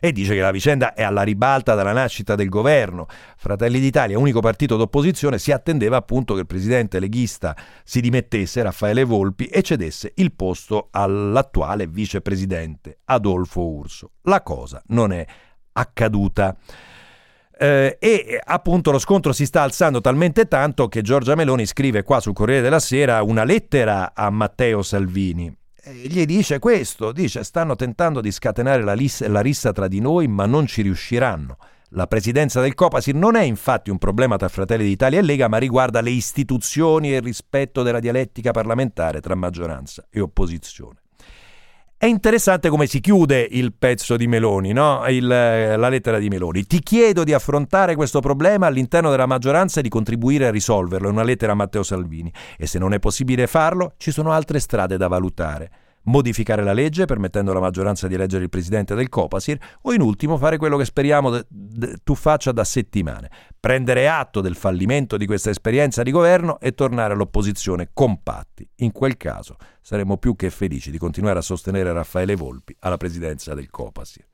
e 0.00 0.12
dice 0.12 0.34
che 0.34 0.40
la 0.40 0.50
vicenda 0.50 0.94
è 0.94 1.02
alla 1.02 1.22
ribalta 1.22 1.74
dalla 1.74 1.92
nascita 1.92 2.34
del 2.34 2.48
governo. 2.48 3.06
Fratelli 3.36 3.78
d'Italia, 3.78 4.18
unico 4.18 4.40
partito 4.40 4.76
d'opposizione, 4.76 5.38
si 5.38 5.52
attendeva 5.52 5.98
appunto 5.98 6.34
che 6.34 6.40
il 6.40 6.46
presidente 6.46 6.98
leghista 6.98 7.54
si 7.84 8.00
dimettesse, 8.00 8.62
Raffaele 8.62 9.04
Volpi, 9.04 9.44
e 9.44 9.60
cedesse 9.62 10.12
il 10.16 10.32
posto 10.32 10.88
all'attuale 10.90 11.86
vicepresidente 11.86 13.00
Adolfo 13.04 13.68
Urso. 13.68 14.12
La 14.22 14.42
cosa 14.42 14.82
non 14.86 15.12
è 15.12 15.24
accaduta. 15.72 16.56
Eh, 17.62 17.98
e 18.00 18.40
appunto 18.42 18.90
lo 18.90 18.98
scontro 18.98 19.34
si 19.34 19.44
sta 19.44 19.60
alzando 19.60 20.00
talmente 20.00 20.48
tanto 20.48 20.88
che 20.88 21.02
Giorgia 21.02 21.34
Meloni 21.34 21.66
scrive 21.66 22.02
qua 22.02 22.18
sul 22.18 22.32
Corriere 22.32 22.62
della 22.62 22.80
Sera 22.80 23.22
una 23.22 23.44
lettera 23.44 24.12
a 24.14 24.30
Matteo 24.30 24.80
Salvini 24.80 25.54
gli 25.84 26.24
dice 26.26 26.58
questo, 26.58 27.12
dice 27.12 27.42
stanno 27.42 27.76
tentando 27.76 28.20
di 28.20 28.30
scatenare 28.30 28.82
la, 28.82 28.92
lis- 28.92 29.26
la 29.26 29.40
rissa 29.40 29.72
tra 29.72 29.88
di 29.88 30.00
noi 30.00 30.28
ma 30.28 30.46
non 30.46 30.66
ci 30.66 30.82
riusciranno. 30.82 31.56
La 31.94 32.06
presidenza 32.06 32.60
del 32.60 32.74
Copasir 32.74 33.14
non 33.14 33.34
è 33.34 33.42
infatti 33.42 33.90
un 33.90 33.98
problema 33.98 34.36
tra 34.36 34.48
Fratelli 34.48 34.84
d'Italia 34.84 35.18
e 35.18 35.22
Lega, 35.22 35.48
ma 35.48 35.58
riguarda 35.58 36.00
le 36.00 36.10
istituzioni 36.10 37.12
e 37.12 37.16
il 37.16 37.22
rispetto 37.22 37.82
della 37.82 37.98
dialettica 37.98 38.52
parlamentare 38.52 39.20
tra 39.20 39.34
maggioranza 39.34 40.06
e 40.08 40.20
opposizione. 40.20 41.00
È 42.02 42.06
interessante 42.06 42.70
come 42.70 42.86
si 42.86 42.98
chiude 42.98 43.46
il 43.50 43.74
pezzo 43.74 44.16
di 44.16 44.26
Meloni, 44.26 44.72
no? 44.72 45.06
il, 45.08 45.26
la 45.26 45.88
lettera 45.90 46.18
di 46.18 46.30
Meloni. 46.30 46.64
Ti 46.64 46.80
chiedo 46.80 47.24
di 47.24 47.34
affrontare 47.34 47.94
questo 47.94 48.20
problema 48.20 48.66
all'interno 48.66 49.10
della 49.10 49.26
maggioranza 49.26 49.80
e 49.80 49.82
di 49.82 49.90
contribuire 49.90 50.46
a 50.46 50.50
risolverlo. 50.50 51.08
È 51.08 51.10
una 51.10 51.24
lettera 51.24 51.52
a 51.52 51.56
Matteo 51.56 51.82
Salvini. 51.82 52.32
E 52.56 52.66
se 52.66 52.78
non 52.78 52.94
è 52.94 52.98
possibile 53.00 53.46
farlo, 53.46 53.92
ci 53.98 54.12
sono 54.12 54.32
altre 54.32 54.60
strade 54.60 54.96
da 54.96 55.08
valutare 55.08 55.70
modificare 56.04 56.62
la 56.62 56.72
legge 56.72 57.04
permettendo 57.04 57.50
alla 57.50 57.60
maggioranza 57.60 58.08
di 58.08 58.14
eleggere 58.14 58.44
il 58.44 58.50
presidente 58.50 58.94
del 58.94 59.08
Copasir 59.08 59.58
o 59.82 59.92
in 59.92 60.00
ultimo 60.00 60.36
fare 60.38 60.56
quello 60.56 60.76
che 60.76 60.84
speriamo 60.84 61.30
de- 61.30 61.44
de- 61.48 61.96
tu 62.02 62.14
faccia 62.14 62.52
da 62.52 62.64
settimane, 62.64 63.30
prendere 63.58 64.08
atto 64.08 64.40
del 64.40 64.56
fallimento 64.56 65.16
di 65.16 65.26
questa 65.26 65.50
esperienza 65.50 66.02
di 66.02 66.10
governo 66.10 66.58
e 66.60 66.72
tornare 66.72 67.12
all'opposizione 67.12 67.90
compatti. 67.92 68.68
In 68.76 68.92
quel 68.92 69.16
caso 69.16 69.56
saremo 69.80 70.16
più 70.16 70.36
che 70.36 70.50
felici 70.50 70.90
di 70.90 70.98
continuare 70.98 71.38
a 71.38 71.42
sostenere 71.42 71.92
Raffaele 71.92 72.36
Volpi 72.36 72.74
alla 72.80 72.96
presidenza 72.96 73.54
del 73.54 73.70
Copasir. 73.70 74.28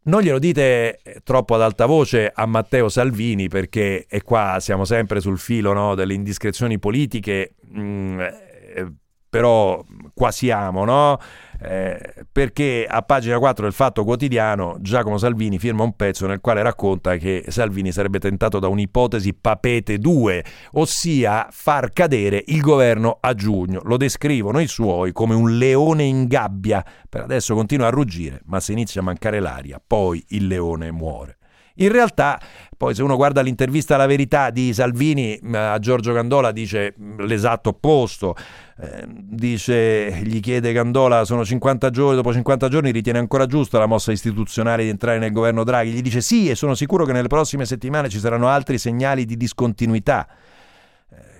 Non 0.00 0.22
glielo 0.22 0.38
dite 0.38 1.00
troppo 1.22 1.54
ad 1.54 1.60
alta 1.60 1.84
voce 1.84 2.32
a 2.34 2.46
Matteo 2.46 2.88
Salvini 2.88 3.48
perché, 3.48 4.06
e 4.08 4.22
qua 4.22 4.56
siamo 4.58 4.86
sempre 4.86 5.20
sul 5.20 5.38
filo 5.38 5.74
no, 5.74 5.94
delle 5.94 6.14
indiscrezioni 6.14 6.78
politiche, 6.78 7.56
mh, 7.60 7.80
mm, 7.80 8.20
eh, 8.20 8.92
però 9.28 9.84
qua 10.14 10.30
siamo, 10.30 10.84
no? 10.84 11.18
Eh, 11.60 12.24
perché 12.30 12.86
a 12.88 13.02
pagina 13.02 13.38
4 13.38 13.64
del 13.64 13.72
Fatto 13.72 14.04
Quotidiano 14.04 14.76
Giacomo 14.80 15.18
Salvini 15.18 15.58
firma 15.58 15.82
un 15.82 15.96
pezzo 15.96 16.28
nel 16.28 16.40
quale 16.40 16.62
racconta 16.62 17.16
che 17.16 17.46
Salvini 17.48 17.90
sarebbe 17.90 18.20
tentato 18.20 18.60
da 18.60 18.68
un'ipotesi 18.68 19.34
papete 19.34 19.98
2, 19.98 20.44
ossia 20.72 21.48
far 21.50 21.90
cadere 21.92 22.42
il 22.46 22.60
governo 22.60 23.18
a 23.20 23.34
giugno. 23.34 23.80
Lo 23.84 23.96
descrivono 23.96 24.60
i 24.60 24.68
suoi 24.68 25.12
come 25.12 25.34
un 25.34 25.58
leone 25.58 26.04
in 26.04 26.26
gabbia. 26.26 26.84
Per 27.08 27.22
adesso 27.22 27.54
continua 27.54 27.88
a 27.88 27.90
ruggire, 27.90 28.40
ma 28.44 28.60
se 28.60 28.72
inizia 28.72 29.00
a 29.00 29.04
mancare 29.04 29.40
l'aria, 29.40 29.82
poi 29.84 30.24
il 30.28 30.46
leone 30.46 30.90
muore. 30.92 31.37
In 31.80 31.90
realtà, 31.90 32.40
poi 32.76 32.94
se 32.94 33.02
uno 33.02 33.16
guarda 33.16 33.40
l'intervista 33.40 33.94
alla 33.94 34.06
verità 34.06 34.50
di 34.50 34.72
Salvini 34.72 35.38
a 35.52 35.78
Giorgio 35.78 36.12
Gandola 36.12 36.52
dice 36.52 36.94
l'esatto 37.18 37.70
opposto. 37.70 38.34
Eh, 38.80 39.04
dice, 39.08 40.20
gli 40.22 40.40
chiede 40.40 40.72
Gandola, 40.72 41.24
sono 41.24 41.44
50 41.44 41.90
giorni, 41.90 42.16
dopo 42.16 42.32
50 42.32 42.68
giorni 42.68 42.90
ritiene 42.90 43.18
ancora 43.18 43.46
giusta 43.46 43.78
la 43.78 43.86
mossa 43.86 44.12
istituzionale 44.12 44.84
di 44.84 44.88
entrare 44.88 45.18
nel 45.18 45.32
governo 45.32 45.64
Draghi? 45.64 45.90
Gli 45.90 46.02
dice 46.02 46.20
sì 46.20 46.48
e 46.48 46.54
sono 46.54 46.74
sicuro 46.74 47.04
che 47.04 47.12
nelle 47.12 47.28
prossime 47.28 47.64
settimane 47.64 48.08
ci 48.08 48.18
saranno 48.18 48.48
altri 48.48 48.78
segnali 48.78 49.24
di 49.24 49.36
discontinuità. 49.36 50.26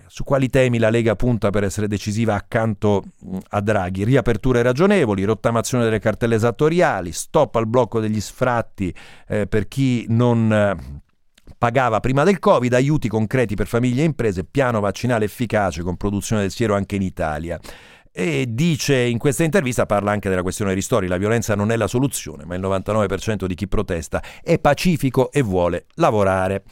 Su 0.09 0.25
quali 0.25 0.49
temi 0.49 0.79
la 0.79 0.89
Lega 0.89 1.15
punta 1.17 1.51
per 1.51 1.65
essere 1.65 1.87
decisiva 1.87 2.35
accanto 2.35 3.05
a 3.51 3.61
Draghi? 3.61 4.05
Riaperture 4.05 4.63
ragionevoli, 4.63 5.23
rottamazione 5.25 5.85
delle 5.85 5.99
cartelle 5.99 6.35
esattoriali, 6.35 7.13
stop 7.13 7.57
al 7.57 7.67
blocco 7.67 8.01
degli 8.01 8.21
sfratti 8.21 8.93
eh, 9.29 9.47
per 9.47 9.69
chi 9.69 10.07
non 10.09 10.51
eh, 10.51 11.03
pagava 11.59 12.01
prima 12.01 12.25
del 12.25 12.39
Covid, 12.39 12.73
aiuti 12.73 13.09
concreti 13.09 13.55
per 13.55 13.67
famiglie 13.67 14.01
e 14.01 14.07
imprese, 14.07 14.45
piano 14.45 14.81
vaccinale 14.81 15.27
efficace 15.27 15.83
con 15.83 15.97
produzione 15.97 16.41
del 16.41 16.51
siero 16.53 16.75
anche 16.75 16.97
in 16.97 17.03
Italia. 17.03 17.61
E 18.11 18.47
dice 18.49 18.97
in 18.97 19.19
questa 19.19 19.45
intervista, 19.45 19.85
parla 19.85 20.11
anche 20.11 20.31
della 20.31 20.43
questione 20.43 20.73
ristori, 20.73 21.07
la 21.07 21.19
violenza 21.19 21.55
non 21.55 21.71
è 21.71 21.77
la 21.77 21.87
soluzione, 21.87 22.47
ma 22.47 22.55
il 22.55 22.63
99% 22.63 23.45
di 23.45 23.55
chi 23.55 23.69
protesta 23.69 24.23
è 24.43 24.59
pacifico 24.59 25.31
e 25.31 25.43
vuole 25.43 25.85
lavorare 25.97 26.65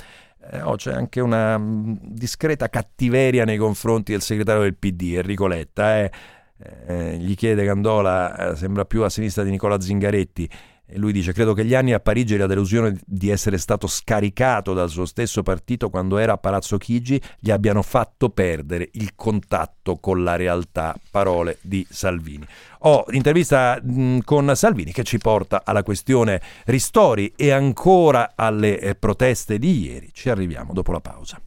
eh, 0.51 0.63
oh, 0.63 0.77
c'è 0.77 0.93
anche 0.93 1.21
una 1.21 1.59
mm, 1.59 1.95
discreta 2.01 2.69
cattiveria 2.69 3.45
nei 3.45 3.57
confronti 3.57 4.13
del 4.13 4.23
segretario 4.23 4.63
del 4.63 4.77
PD, 4.77 5.15
Enrico 5.17 5.47
Letta. 5.47 5.99
Eh. 5.99 6.11
Eh, 6.59 7.17
gli 7.19 7.35
chiede 7.35 7.65
Gandola, 7.65 8.53
eh, 8.53 8.57
sembra 8.57 8.87
più 8.87 9.03
a 9.03 9.11
sinistra 9.11 9.43
di 9.43 9.51
Nicola 9.51 9.79
Zingaretti, 9.79 10.49
e 10.87 10.99
lui 10.99 11.13
dice: 11.13 11.33
Credo 11.33 11.53
che 11.53 11.65
gli 11.65 11.75
anni 11.75 11.93
a 11.93 12.01
Parigi 12.01 12.35
e 12.35 12.39
la 12.39 12.47
delusione 12.47 12.99
di 13.05 13.29
essere 13.29 13.59
stato 13.59 13.87
scaricato 13.87 14.73
dal 14.73 14.89
suo 14.89 15.05
stesso 15.05 15.43
partito 15.43 15.91
quando 15.91 16.19
era 16.19 16.35
a 16.35 16.39
Palazzo 16.39 16.79
Chigi 16.79 17.21
gli 17.39 17.51
abbiano 17.51 17.83
fatto 17.83 18.31
perdere 18.31 18.89
il 18.93 19.15
contatto 19.17 19.97
con 19.97 20.23
la 20.23 20.37
realtà. 20.37 20.95
Parole 21.11 21.59
di 21.61 21.85
Salvini. 21.89 22.47
Ho 22.81 23.05
intervista 23.11 23.81
mh, 23.83 24.21
con 24.21 24.55
Salvini 24.55 24.93
che 24.93 25.03
ci 25.03 25.19
porta 25.19 25.63
alla 25.65 25.83
questione 25.83 26.41
ristori 26.67 27.33
e 27.35 27.51
ancora 27.51 28.33
alle 28.37 28.79
eh, 28.79 28.95
proteste 28.95 29.59
di 29.59 29.87
ieri. 29.87 30.11
Ci 30.13 30.31
arriviamo 30.31 30.73
dopo 30.73 30.93
la 30.93 31.01
pausa. 31.01 31.41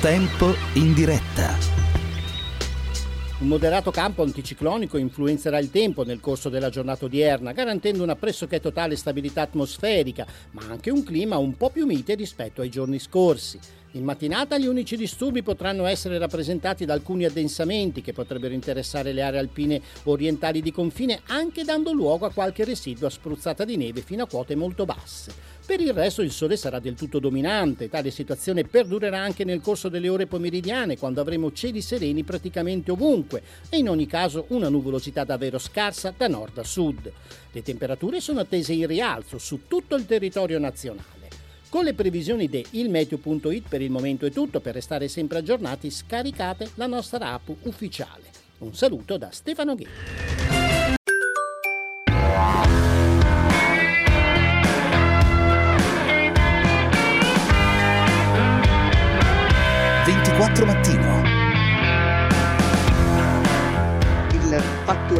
Tempo 0.00 0.54
in 0.74 0.92
diretta. 0.92 1.83
Un 3.44 3.50
moderato 3.50 3.90
campo 3.90 4.22
anticiclonico 4.22 4.96
influenzerà 4.96 5.58
il 5.58 5.70
tempo 5.70 6.02
nel 6.02 6.18
corso 6.18 6.48
della 6.48 6.70
giornata 6.70 7.04
odierna, 7.04 7.52
garantendo 7.52 8.02
una 8.02 8.16
pressoché 8.16 8.58
totale 8.58 8.96
stabilità 8.96 9.42
atmosferica, 9.42 10.26
ma 10.52 10.62
anche 10.70 10.90
un 10.90 11.02
clima 11.02 11.36
un 11.36 11.54
po' 11.54 11.68
più 11.68 11.84
mite 11.84 12.14
rispetto 12.14 12.62
ai 12.62 12.70
giorni 12.70 12.98
scorsi. 12.98 13.58
In 13.92 14.04
mattinata 14.04 14.56
gli 14.56 14.66
unici 14.66 14.96
disturbi 14.96 15.42
potranno 15.42 15.84
essere 15.84 16.16
rappresentati 16.16 16.86
da 16.86 16.94
alcuni 16.94 17.26
addensamenti 17.26 18.00
che 18.00 18.14
potrebbero 18.14 18.54
interessare 18.54 19.12
le 19.12 19.20
aree 19.20 19.40
alpine 19.40 19.82
orientali 20.04 20.62
di 20.62 20.72
confine, 20.72 21.20
anche 21.26 21.64
dando 21.64 21.92
luogo 21.92 22.24
a 22.24 22.32
qualche 22.32 22.64
residua 22.64 23.10
spruzzata 23.10 23.66
di 23.66 23.76
neve 23.76 24.00
fino 24.00 24.22
a 24.22 24.26
quote 24.26 24.56
molto 24.56 24.86
basse. 24.86 25.53
Per 25.66 25.80
il 25.80 25.94
resto 25.94 26.20
il 26.20 26.30
sole 26.30 26.58
sarà 26.58 26.78
del 26.78 26.94
tutto 26.94 27.18
dominante, 27.18 27.88
tale 27.88 28.10
situazione 28.10 28.64
perdurerà 28.64 29.18
anche 29.18 29.44
nel 29.44 29.62
corso 29.62 29.88
delle 29.88 30.10
ore 30.10 30.26
pomeridiane 30.26 30.98
quando 30.98 31.22
avremo 31.22 31.52
cieli 31.52 31.80
sereni 31.80 32.22
praticamente 32.22 32.90
ovunque 32.90 33.42
e 33.70 33.78
in 33.78 33.88
ogni 33.88 34.06
caso 34.06 34.44
una 34.48 34.68
nuvolosità 34.68 35.24
davvero 35.24 35.58
scarsa 35.58 36.12
da 36.14 36.28
nord 36.28 36.58
a 36.58 36.64
sud. 36.64 37.10
Le 37.50 37.62
temperature 37.62 38.20
sono 38.20 38.40
attese 38.40 38.74
in 38.74 38.86
rialzo 38.86 39.38
su 39.38 39.66
tutto 39.66 39.96
il 39.96 40.04
territorio 40.04 40.58
nazionale. 40.58 41.12
Con 41.70 41.84
le 41.84 41.94
previsioni 41.94 42.46
di 42.46 42.64
ilmeteo.it 42.70 43.66
per 43.66 43.80
il 43.80 43.90
momento 43.90 44.26
è 44.26 44.30
tutto, 44.30 44.60
per 44.60 44.74
restare 44.74 45.08
sempre 45.08 45.38
aggiornati 45.38 45.90
scaricate 45.90 46.72
la 46.74 46.86
nostra 46.86 47.32
app 47.32 47.48
ufficiale. 47.62 48.24
Un 48.58 48.74
saluto 48.74 49.16
da 49.16 49.30
Stefano 49.32 49.74
Ghetti. 49.74 50.33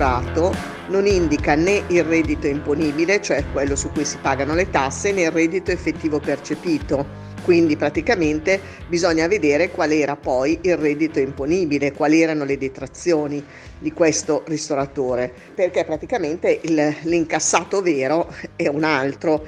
Fatturato, 0.04 0.54
non 0.88 1.06
indica 1.06 1.54
né 1.54 1.82
il 1.88 2.04
reddito 2.04 2.46
imponibile, 2.46 3.22
cioè 3.22 3.42
quello 3.52 3.74
su 3.74 3.90
cui 3.90 4.04
si 4.04 4.18
pagano 4.18 4.54
le 4.54 4.68
tasse, 4.68 5.12
né 5.12 5.22
il 5.22 5.30
reddito 5.30 5.70
effettivo 5.70 6.20
percepito. 6.20 7.22
Quindi 7.42 7.76
praticamente 7.76 8.60
bisogna 8.86 9.26
vedere 9.26 9.70
qual 9.70 9.92
era 9.92 10.16
poi 10.16 10.58
il 10.62 10.76
reddito 10.76 11.18
imponibile, 11.18 11.92
quali 11.92 12.22
erano 12.22 12.44
le 12.44 12.56
detrazioni 12.56 13.44
di 13.78 13.92
questo 13.92 14.44
ristoratore, 14.46 15.32
perché 15.54 15.84
praticamente 15.84 16.60
il, 16.62 16.96
l'incassato 17.02 17.82
vero 17.82 18.32
è 18.56 18.68
un 18.68 18.84
altro. 18.84 19.44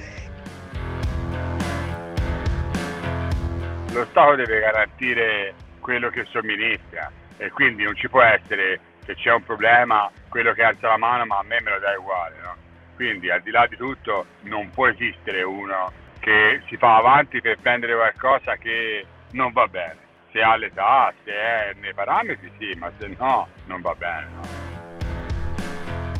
Lo 3.92 4.06
Stato 4.10 4.34
deve 4.36 4.60
garantire 4.60 5.54
quello 5.80 6.10
che 6.10 6.26
somministra 6.30 7.10
e 7.38 7.50
quindi 7.50 7.84
non 7.84 7.94
ci 7.94 8.08
può 8.10 8.20
essere 8.22 8.78
se 9.06 9.14
c'è 9.14 9.32
un 9.32 9.42
problema 9.42 10.10
quello 10.28 10.52
che 10.52 10.62
alza 10.62 10.88
la 10.88 10.98
mano 10.98 11.24
ma 11.24 11.38
a 11.38 11.42
me 11.44 11.60
me 11.62 11.70
lo 11.70 11.78
dai 11.78 11.96
uguale. 11.96 12.36
No? 12.42 12.54
Quindi 12.94 13.30
al 13.30 13.40
di 13.42 13.50
là 13.50 13.66
di 13.66 13.76
tutto 13.76 14.26
non 14.42 14.70
può 14.70 14.88
esistere 14.88 15.42
uno 15.42 15.92
che 16.18 16.62
si 16.66 16.76
fa 16.76 16.96
avanti 16.96 17.40
per 17.40 17.58
prendere 17.60 17.94
qualcosa 17.94 18.56
che 18.56 19.06
non 19.32 19.52
va 19.52 19.66
bene. 19.68 20.04
Se 20.32 20.42
ha 20.42 20.56
l'età, 20.56 21.12
se 21.24 21.32
è 21.32 21.74
nei 21.80 21.94
parametri, 21.94 22.50
sì, 22.58 22.74
ma 22.76 22.90
se 22.98 23.14
no, 23.18 23.48
non 23.66 23.80
va 23.80 23.94
bene. 23.94 24.26
No? 24.34 24.64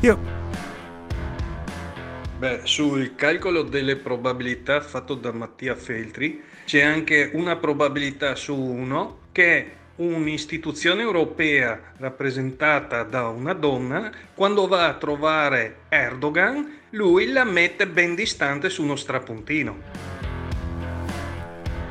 Io 0.01 0.45
Beh, 2.37 2.61
sul 2.65 3.15
calcolo 3.15 3.63
delle 3.63 3.95
probabilità 3.95 4.79
fatto 4.79 5.15
da 5.15 5.31
Mattia 5.31 5.73
Feltri 5.73 6.43
c'è 6.65 6.83
anche 6.83 7.31
una 7.33 7.55
probabilità 7.55 8.35
su 8.35 8.55
uno 8.55 9.21
che 9.31 9.71
un'istituzione 9.97 11.01
europea 11.01 11.79
rappresentata 11.97 13.03
da 13.03 13.27
una 13.27 13.53
donna, 13.53 14.11
quando 14.33 14.67
va 14.67 14.87
a 14.87 14.93
trovare 14.93 15.77
Erdogan, 15.89 16.79
lui 16.91 17.31
la 17.31 17.43
mette 17.43 17.87
ben 17.87 18.15
distante 18.15 18.69
su 18.69 18.83
uno 18.83 18.95
strapuntino. 18.95 20.15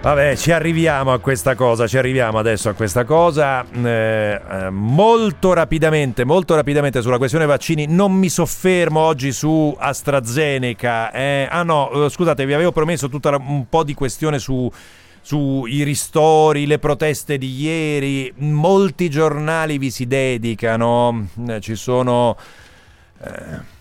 Vabbè, 0.07 0.37
ci 0.37 0.53
arriviamo 0.53 1.13
a 1.13 1.19
questa 1.19 1.57
cosa, 1.57 1.89
ci 1.89 1.99
arriviamo 1.99 2.39
adesso 2.39 2.69
a 2.69 2.75
questa 2.75 3.03
cosa. 3.03 3.65
Eh, 3.69 4.41
eh, 4.51 4.71
molto 4.71 5.53
rapidamente, 5.53 6.25
molto 6.25 6.55
rapidamente 6.55 7.03
sulla 7.03 7.19
questione 7.19 7.45
vaccini, 7.45 7.87
non 7.89 8.13
mi 8.13 8.29
soffermo 8.29 9.01
oggi 9.01 9.33
su 9.33 9.75
AstraZeneca. 9.77 11.11
Eh, 11.11 11.49
ah 11.51 11.65
no, 11.65 12.05
eh, 12.05 12.09
scusate, 12.09 12.47
vi 12.47 12.53
avevo 12.53 12.71
promesso 12.71 13.09
tutta 13.09 13.31
la, 13.31 13.39
un 13.45 13.69
po' 13.69 13.83
di 13.83 13.95
questione 13.95 14.39
su 14.39 14.71
sui 15.27 15.83
ristori, 15.83 16.67
le 16.67 16.79
proteste 16.79 17.37
di 17.37 17.61
ieri, 17.61 18.33
molti 18.37 19.11
giornali 19.11 19.77
vi 19.77 19.91
si 19.91 20.07
dedicano, 20.07 21.27
eh, 21.49 21.61
ci 21.61 21.75
sono... 21.75 22.37
Eh, 23.21 23.75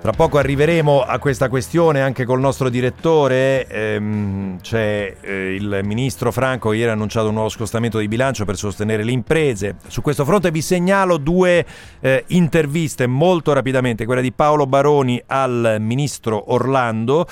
Tra 0.00 0.12
poco 0.12 0.36
arriveremo 0.36 1.00
a 1.00 1.18
questa 1.18 1.48
questione 1.48 2.02
anche 2.02 2.26
col 2.26 2.38
nostro 2.38 2.68
direttore. 2.68 3.66
Ehm, 3.66 4.60
c'è 4.60 5.16
eh, 5.18 5.54
il 5.54 5.80
ministro 5.82 6.30
Franco 6.30 6.74
ieri 6.74 6.90
ha 6.90 6.92
annunciato 6.92 7.28
un 7.28 7.32
nuovo 7.32 7.48
scostamento 7.48 7.96
di 7.96 8.06
bilancio 8.06 8.44
per 8.44 8.56
sostenere 8.56 9.02
le 9.02 9.12
imprese. 9.12 9.76
Su 9.86 10.02
questo 10.02 10.26
fronte 10.26 10.50
vi 10.50 10.60
segnalo 10.60 11.16
due 11.16 11.64
eh, 12.00 12.24
interviste 12.28 13.06
molto 13.06 13.54
rapidamente, 13.54 14.04
quella 14.04 14.20
di 14.20 14.30
Paolo 14.32 14.66
Baroni 14.66 15.22
al 15.26 15.76
ministro 15.80 16.52
Orlando 16.52 17.26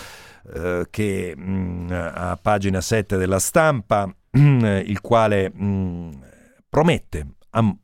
eh, 0.55 0.87
che 0.91 1.35
mh, 1.37 1.43
mm, 1.43 1.89
a 1.91 2.39
pagina 2.41 2.81
7 2.81 3.17
della 3.17 3.39
stampa, 3.39 4.13
il 4.33 5.01
quale 5.01 5.51
mh, 5.51 5.65
mm, 5.65 6.11
promette 6.69 7.27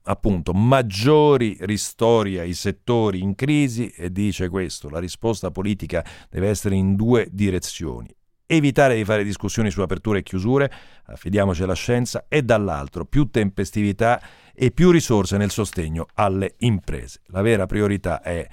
appunto 0.05 0.53
maggiori 0.55 1.57
ristori 1.61 2.39
ai 2.39 2.55
settori 2.55 3.21
in 3.21 3.35
crisi 3.35 3.89
e 3.89 4.11
dice 4.11 4.49
questo, 4.49 4.89
la 4.89 4.99
risposta 4.99 5.51
politica 5.51 6.05
deve 6.31 6.49
essere 6.49 6.75
in 6.75 6.97
due 6.97 7.29
direzioni. 7.31 8.09
Evitare 8.47 8.95
di 8.95 9.05
fare 9.05 9.25
discussioni 9.25 9.71
su 9.71 9.83
aperture 9.83 10.21
e 10.21 10.23
chiusure, 10.23 10.73
affidiamoci 11.05 11.63
alla 11.63 11.75
scienza, 11.75 12.25
e 12.29 12.43
dall'altro 12.43 13.05
più 13.05 13.29
tempestività 13.29 14.23
e 14.55 14.71
più 14.71 14.91
risorse 14.91 15.37
nel 15.37 15.51
sostegno 15.51 16.07
alle 16.15 16.55
imprese. 16.61 17.21
La 17.27 17.43
vera 17.43 17.67
priorità 17.67 18.23
è 18.23 18.49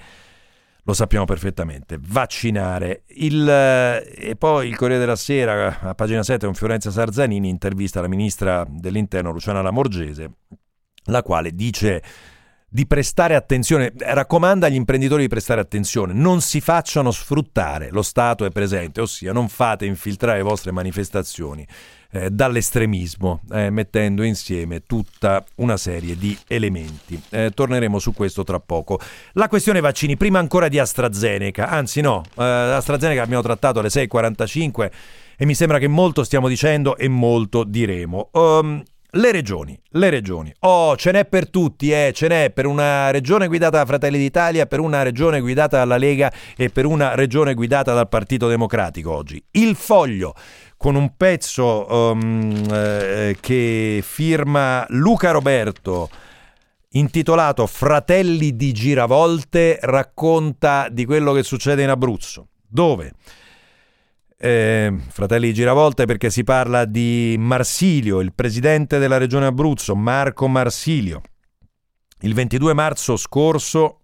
lo 0.86 0.92
sappiamo 0.92 1.24
perfettamente, 1.24 1.98
vaccinare. 2.00 3.02
Il, 3.08 3.46
e 3.48 4.36
poi 4.38 4.68
il 4.68 4.76
Corriere 4.76 5.00
della 5.00 5.16
Sera, 5.16 5.80
a 5.80 5.94
pagina 5.96 6.22
7, 6.22 6.46
con 6.46 6.54
Fiorenza 6.54 6.92
Sarzanini, 6.92 7.48
intervista 7.48 8.00
la 8.00 8.06
ministra 8.06 8.64
dell'Interno 8.68 9.32
Luciana 9.32 9.62
Lamorgese, 9.62 10.30
la 11.06 11.22
quale 11.22 11.52
dice 11.56 12.02
di 12.76 12.86
prestare 12.86 13.34
attenzione, 13.34 13.90
raccomanda 13.96 14.66
agli 14.66 14.74
imprenditori 14.74 15.22
di 15.22 15.28
prestare 15.28 15.62
attenzione, 15.62 16.12
non 16.12 16.42
si 16.42 16.60
facciano 16.60 17.10
sfruttare, 17.10 17.88
lo 17.90 18.02
Stato 18.02 18.44
è 18.44 18.50
presente, 18.50 19.00
ossia 19.00 19.32
non 19.32 19.48
fate 19.48 19.86
infiltrare 19.86 20.36
le 20.36 20.42
vostre 20.42 20.72
manifestazioni 20.72 21.66
eh, 22.10 22.28
dall'estremismo, 22.28 23.40
eh, 23.50 23.70
mettendo 23.70 24.22
insieme 24.22 24.82
tutta 24.84 25.42
una 25.54 25.78
serie 25.78 26.18
di 26.18 26.36
elementi. 26.48 27.18
Eh, 27.30 27.50
torneremo 27.54 27.98
su 27.98 28.12
questo 28.12 28.44
tra 28.44 28.60
poco. 28.60 29.00
La 29.32 29.48
questione 29.48 29.80
vaccini, 29.80 30.18
prima 30.18 30.38
ancora 30.38 30.68
di 30.68 30.78
AstraZeneca, 30.78 31.70
anzi 31.70 32.02
no, 32.02 32.24
eh, 32.36 32.42
AstraZeneca 32.44 33.22
abbiamo 33.22 33.42
trattato 33.42 33.78
alle 33.78 33.88
6.45 33.88 34.90
e 35.38 35.46
mi 35.46 35.54
sembra 35.54 35.78
che 35.78 35.88
molto 35.88 36.22
stiamo 36.24 36.46
dicendo 36.46 36.98
e 36.98 37.08
molto 37.08 37.64
diremo. 37.64 38.28
Um, 38.32 38.82
le 39.16 39.32
regioni, 39.32 39.78
le 39.90 40.10
regioni. 40.10 40.52
Oh, 40.60 40.96
ce 40.96 41.10
n'è 41.10 41.24
per 41.24 41.50
tutti, 41.50 41.90
eh, 41.90 42.12
ce 42.14 42.28
n'è 42.28 42.50
per 42.50 42.66
una 42.66 43.10
regione 43.10 43.46
guidata 43.46 43.78
da 43.78 43.86
Fratelli 43.86 44.18
d'Italia, 44.18 44.66
per 44.66 44.80
una 44.80 45.02
regione 45.02 45.40
guidata 45.40 45.78
dalla 45.78 45.96
Lega 45.96 46.32
e 46.56 46.68
per 46.70 46.84
una 46.86 47.14
regione 47.14 47.54
guidata 47.54 47.94
dal 47.94 48.08
Partito 48.08 48.48
Democratico 48.48 49.12
oggi. 49.12 49.42
Il 49.52 49.74
foglio 49.74 50.34
con 50.76 50.94
un 50.94 51.16
pezzo 51.16 51.86
um, 51.90 52.64
eh, 52.70 53.36
che 53.40 54.02
firma 54.04 54.84
Luca 54.90 55.30
Roberto 55.30 56.10
intitolato 56.90 57.66
Fratelli 57.66 58.56
di 58.56 58.72
Giravolte 58.72 59.78
racconta 59.80 60.88
di 60.90 61.04
quello 61.04 61.32
che 61.32 61.42
succede 61.42 61.82
in 61.82 61.88
Abruzzo. 61.90 62.48
Dove? 62.68 63.12
Eh, 64.38 64.94
Fratelli 65.08 65.52
Giravolte 65.52 66.04
perché 66.04 66.30
si 66.30 66.44
parla 66.44 66.84
di 66.84 67.36
Marsilio, 67.38 68.20
il 68.20 68.32
presidente 68.34 68.98
della 68.98 69.18
regione 69.18 69.46
Abruzzo, 69.46 69.94
Marco 69.94 70.48
Marsilio. 70.48 71.22
Il 72.20 72.34
22 72.34 72.72
marzo 72.72 73.16
scorso 73.16 74.00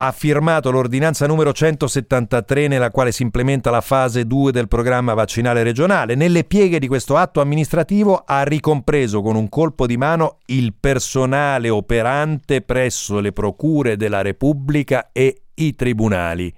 ha 0.00 0.12
firmato 0.12 0.70
l'ordinanza 0.70 1.26
numero 1.26 1.52
173 1.52 2.68
nella 2.68 2.90
quale 2.90 3.10
si 3.10 3.22
implementa 3.22 3.70
la 3.70 3.80
fase 3.80 4.26
2 4.26 4.52
del 4.52 4.68
programma 4.68 5.12
vaccinale 5.12 5.64
regionale. 5.64 6.14
Nelle 6.14 6.44
pieghe 6.44 6.78
di 6.78 6.86
questo 6.86 7.16
atto 7.16 7.40
amministrativo 7.40 8.22
ha 8.24 8.44
ricompreso 8.44 9.22
con 9.22 9.34
un 9.34 9.48
colpo 9.48 9.86
di 9.86 9.96
mano 9.96 10.38
il 10.46 10.72
personale 10.78 11.68
operante 11.68 12.62
presso 12.62 13.18
le 13.18 13.32
procure 13.32 13.96
della 13.96 14.22
Repubblica 14.22 15.10
e 15.12 15.42
i 15.54 15.74
tribunali 15.74 16.54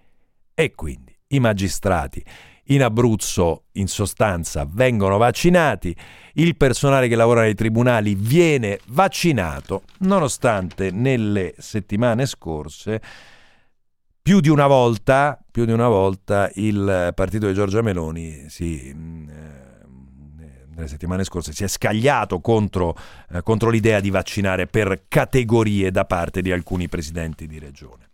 e 0.54 0.74
quindi 0.74 1.16
i 1.28 1.40
magistrati 1.40 2.22
in 2.70 2.82
Abruzzo 2.82 3.64
in 3.72 3.88
sostanza 3.88 4.66
vengono 4.68 5.18
vaccinati, 5.18 5.94
il 6.34 6.56
personale 6.56 7.08
che 7.08 7.16
lavora 7.16 7.42
nei 7.42 7.54
tribunali 7.54 8.14
viene 8.14 8.78
vaccinato, 8.88 9.82
nonostante 9.98 10.90
nelle 10.90 11.54
settimane 11.58 12.26
scorse 12.26 13.00
più 14.22 14.40
di 14.40 14.48
una 14.48 14.66
volta, 14.66 15.42
più 15.50 15.64
di 15.64 15.72
una 15.72 15.88
volta 15.88 16.50
il 16.54 17.12
partito 17.14 17.46
di 17.46 17.54
Giorgia 17.54 17.82
Meloni 17.82 18.48
si, 18.48 18.88
eh, 18.88 18.94
nelle 20.74 20.88
settimane 20.88 21.24
scorse 21.24 21.52
si 21.52 21.64
è 21.64 21.68
scagliato 21.68 22.40
contro, 22.40 22.96
eh, 23.30 23.42
contro 23.42 23.70
l'idea 23.70 23.98
di 23.98 24.10
vaccinare 24.10 24.66
per 24.66 25.04
categorie 25.08 25.90
da 25.90 26.04
parte 26.04 26.42
di 26.42 26.52
alcuni 26.52 26.88
presidenti 26.88 27.46
di 27.46 27.58
regione. 27.58 28.09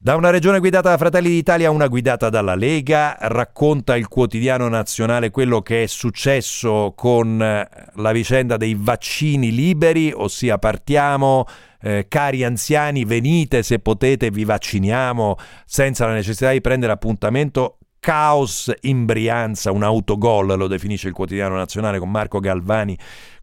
Da 0.00 0.14
una 0.14 0.30
regione 0.30 0.60
guidata 0.60 0.90
da 0.90 0.96
Fratelli 0.96 1.28
d'Italia 1.28 1.66
a 1.66 1.72
una 1.72 1.88
guidata 1.88 2.30
dalla 2.30 2.54
Lega, 2.54 3.16
racconta 3.18 3.96
il 3.96 4.06
quotidiano 4.06 4.68
nazionale 4.68 5.32
quello 5.32 5.60
che 5.60 5.82
è 5.82 5.86
successo 5.88 6.92
con 6.96 7.42
eh, 7.42 7.68
la 7.94 8.12
vicenda 8.12 8.56
dei 8.56 8.76
vaccini 8.78 9.52
liberi, 9.52 10.12
ossia 10.14 10.56
partiamo, 10.56 11.46
eh, 11.80 12.06
cari 12.08 12.44
anziani, 12.44 13.04
venite 13.04 13.64
se 13.64 13.80
potete, 13.80 14.30
vi 14.30 14.44
vacciniamo 14.44 15.34
senza 15.66 16.06
la 16.06 16.12
necessità 16.12 16.52
di 16.52 16.60
prendere 16.60 16.92
appuntamento. 16.92 17.78
Caos 17.98 18.72
in 18.82 19.04
Brianza, 19.04 19.72
un 19.72 19.82
autogol, 19.82 20.56
lo 20.56 20.68
definisce 20.68 21.08
il 21.08 21.14
quotidiano 21.14 21.56
nazionale 21.56 21.98
con 21.98 22.08
Marco 22.08 22.38
Galvani, 22.38 22.96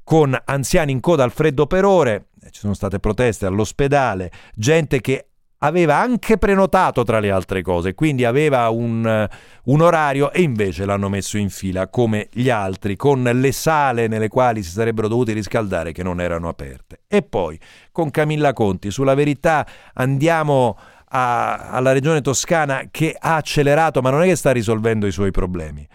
con 0.06 0.34
anziani 0.46 0.94
in 0.94 1.02
coda 1.02 1.26
al 1.26 1.32
freddo 1.32 1.68
per 1.68 1.84
ore, 1.84 2.28
ci 2.50 2.62
sono 2.62 2.74
state 2.74 3.00
proteste 3.00 3.46
all'ospedale, 3.46 4.32
gente 4.56 5.02
che 5.02 5.32
aveva 5.66 5.98
anche 6.00 6.38
prenotato 6.38 7.04
tra 7.04 7.20
le 7.20 7.32
altre 7.32 7.62
cose, 7.62 7.94
quindi 7.94 8.24
aveva 8.26 8.70
un, 8.70 9.28
un, 9.64 9.82
orario 9.82 10.32
e 10.32 10.42
invece 10.42 10.86
l'hanno 10.86 11.10
messo 11.10 11.38
in 11.38 11.50
fila 11.50 11.88
come 11.88 12.30
gli 12.32 12.50
altri, 12.50 12.96
con 12.96 13.24
le 13.24 13.52
sale 13.52 14.08
nelle 14.08 14.28
quali 14.28 14.64
si 14.64 14.72
sarebbero 14.72 15.08
dovuti 15.08 15.34
riscaldare 15.34 15.92
che 15.92 16.04
non 16.04 16.22
erano 16.22 16.48
aperte. 16.48 17.02
E 17.08 17.22
poi 17.22 17.60
con 17.92 18.12
Camilla 18.12 18.54
Conti, 18.54 18.92
sulla 18.92 19.16
verità 19.16 19.66
andiamo 19.94 20.78
a, 21.10 21.70
alla 21.70 21.92
regione 21.92 22.22
toscana 22.22 22.84
che 22.92 23.16
ha 23.18 23.36
accelerato, 23.36 24.02
ma 24.02 24.10
non 24.10 24.24
è 24.24 24.28
che 24.28 24.36
sta 24.36 24.52
risolvendo 24.52 25.08
i 25.08 25.12
suoi 25.12 25.32
problemi. 25.32 25.88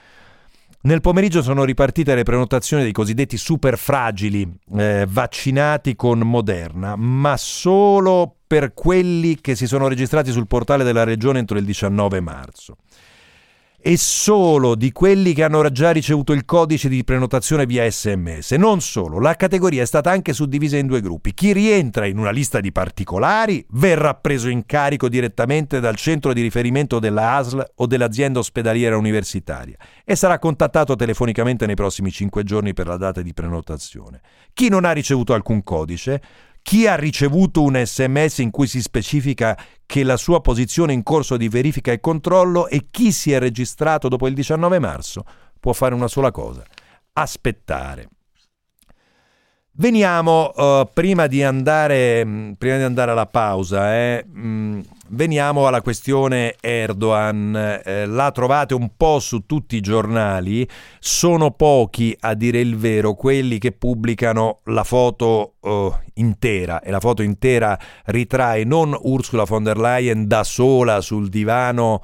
Nel 0.82 1.02
pomeriggio 1.02 1.42
sono 1.42 1.64
ripartite 1.64 2.14
le 2.14 2.22
prenotazioni 2.22 2.82
dei 2.82 2.92
cosiddetti 2.92 3.36
super 3.36 3.76
fragili 3.76 4.50
eh, 4.78 5.04
vaccinati 5.06 5.94
con 5.94 6.20
Moderna, 6.20 6.96
ma 6.96 7.36
solo 7.36 8.36
per 8.46 8.72
quelli 8.72 9.42
che 9.42 9.54
si 9.56 9.66
sono 9.66 9.88
registrati 9.88 10.30
sul 10.30 10.46
portale 10.46 10.82
della 10.82 11.04
regione 11.04 11.38
entro 11.38 11.58
il 11.58 11.66
19 11.66 12.20
marzo 12.20 12.78
e 13.82 13.96
solo 13.96 14.74
di 14.74 14.92
quelli 14.92 15.32
che 15.32 15.42
hanno 15.42 15.66
già 15.70 15.90
ricevuto 15.90 16.32
il 16.32 16.44
codice 16.44 16.88
di 16.88 17.02
prenotazione 17.02 17.64
via 17.64 17.90
sms. 17.90 18.52
Non 18.52 18.80
solo, 18.80 19.18
la 19.18 19.36
categoria 19.36 19.82
è 19.82 19.86
stata 19.86 20.10
anche 20.10 20.34
suddivisa 20.34 20.76
in 20.76 20.86
due 20.86 21.00
gruppi. 21.00 21.32
Chi 21.32 21.52
rientra 21.52 22.06
in 22.06 22.18
una 22.18 22.30
lista 22.30 22.60
di 22.60 22.72
particolari 22.72 23.64
verrà 23.70 24.14
preso 24.14 24.48
in 24.48 24.66
carico 24.66 25.08
direttamente 25.08 25.80
dal 25.80 25.96
centro 25.96 26.34
di 26.34 26.42
riferimento 26.42 26.98
della 26.98 27.36
ASL 27.36 27.72
o 27.76 27.86
dell'azienda 27.86 28.38
ospedaliera 28.38 28.98
universitaria 28.98 29.76
e 30.04 30.14
sarà 30.14 30.38
contattato 30.38 30.94
telefonicamente 30.94 31.64
nei 31.64 31.74
prossimi 31.74 32.10
cinque 32.10 32.44
giorni 32.44 32.74
per 32.74 32.86
la 32.86 32.98
data 32.98 33.22
di 33.22 33.32
prenotazione. 33.32 34.20
Chi 34.52 34.68
non 34.68 34.84
ha 34.84 34.92
ricevuto 34.92 35.32
alcun 35.32 35.62
codice 35.62 36.20
chi 36.62 36.86
ha 36.86 36.94
ricevuto 36.94 37.62
un 37.62 37.80
sms 37.84 38.38
in 38.38 38.50
cui 38.50 38.66
si 38.66 38.80
specifica 38.80 39.58
che 39.86 40.04
la 40.04 40.16
sua 40.16 40.40
posizione 40.40 40.92
in 40.92 41.02
corso 41.02 41.36
di 41.36 41.48
verifica 41.48 41.92
e 41.92 42.00
controllo 42.00 42.68
e 42.68 42.86
chi 42.90 43.12
si 43.12 43.32
è 43.32 43.38
registrato 43.38 44.08
dopo 44.08 44.26
il 44.26 44.34
19 44.34 44.78
marzo 44.78 45.24
può 45.58 45.72
fare 45.72 45.94
una 45.94 46.08
sola 46.08 46.30
cosa, 46.30 46.64
aspettare. 47.12 48.08
Veniamo, 49.72 50.52
uh, 50.54 50.88
prima, 50.92 51.26
di 51.26 51.42
andare, 51.42 52.24
mm, 52.24 52.52
prima, 52.52 52.76
di 52.76 52.82
andare, 52.82 53.12
alla 53.12 53.26
pausa, 53.26 53.94
eh, 53.94 54.24
mh, 54.26 54.48
mm, 54.48 54.80
veniamo 55.10 55.66
alla 55.66 55.82
questione 55.82 56.56
Erdogan. 56.60 57.80
Eh, 57.84 58.06
la 58.06 58.30
trovate 58.30 58.74
un 58.74 58.90
po' 58.96 59.18
su 59.18 59.46
tutti 59.46 59.76
i 59.76 59.80
giornali, 59.80 60.68
sono 60.98 61.50
pochi 61.52 62.16
a 62.20 62.34
dire 62.34 62.60
il 62.60 62.76
vero 62.76 63.14
quelli 63.14 63.58
che 63.58 63.72
pubblicano 63.72 64.60
la 64.64 64.84
foto 64.84 65.54
uh, 65.60 65.92
intera 66.14 66.80
e 66.80 66.90
la 66.90 67.00
foto 67.00 67.22
intera 67.22 67.78
ritrae 68.06 68.64
non 68.64 68.96
Ursula 69.00 69.44
von 69.44 69.62
der 69.62 69.78
Leyen 69.78 70.26
da 70.26 70.44
sola 70.44 71.00
sul 71.00 71.28
divano 71.28 72.02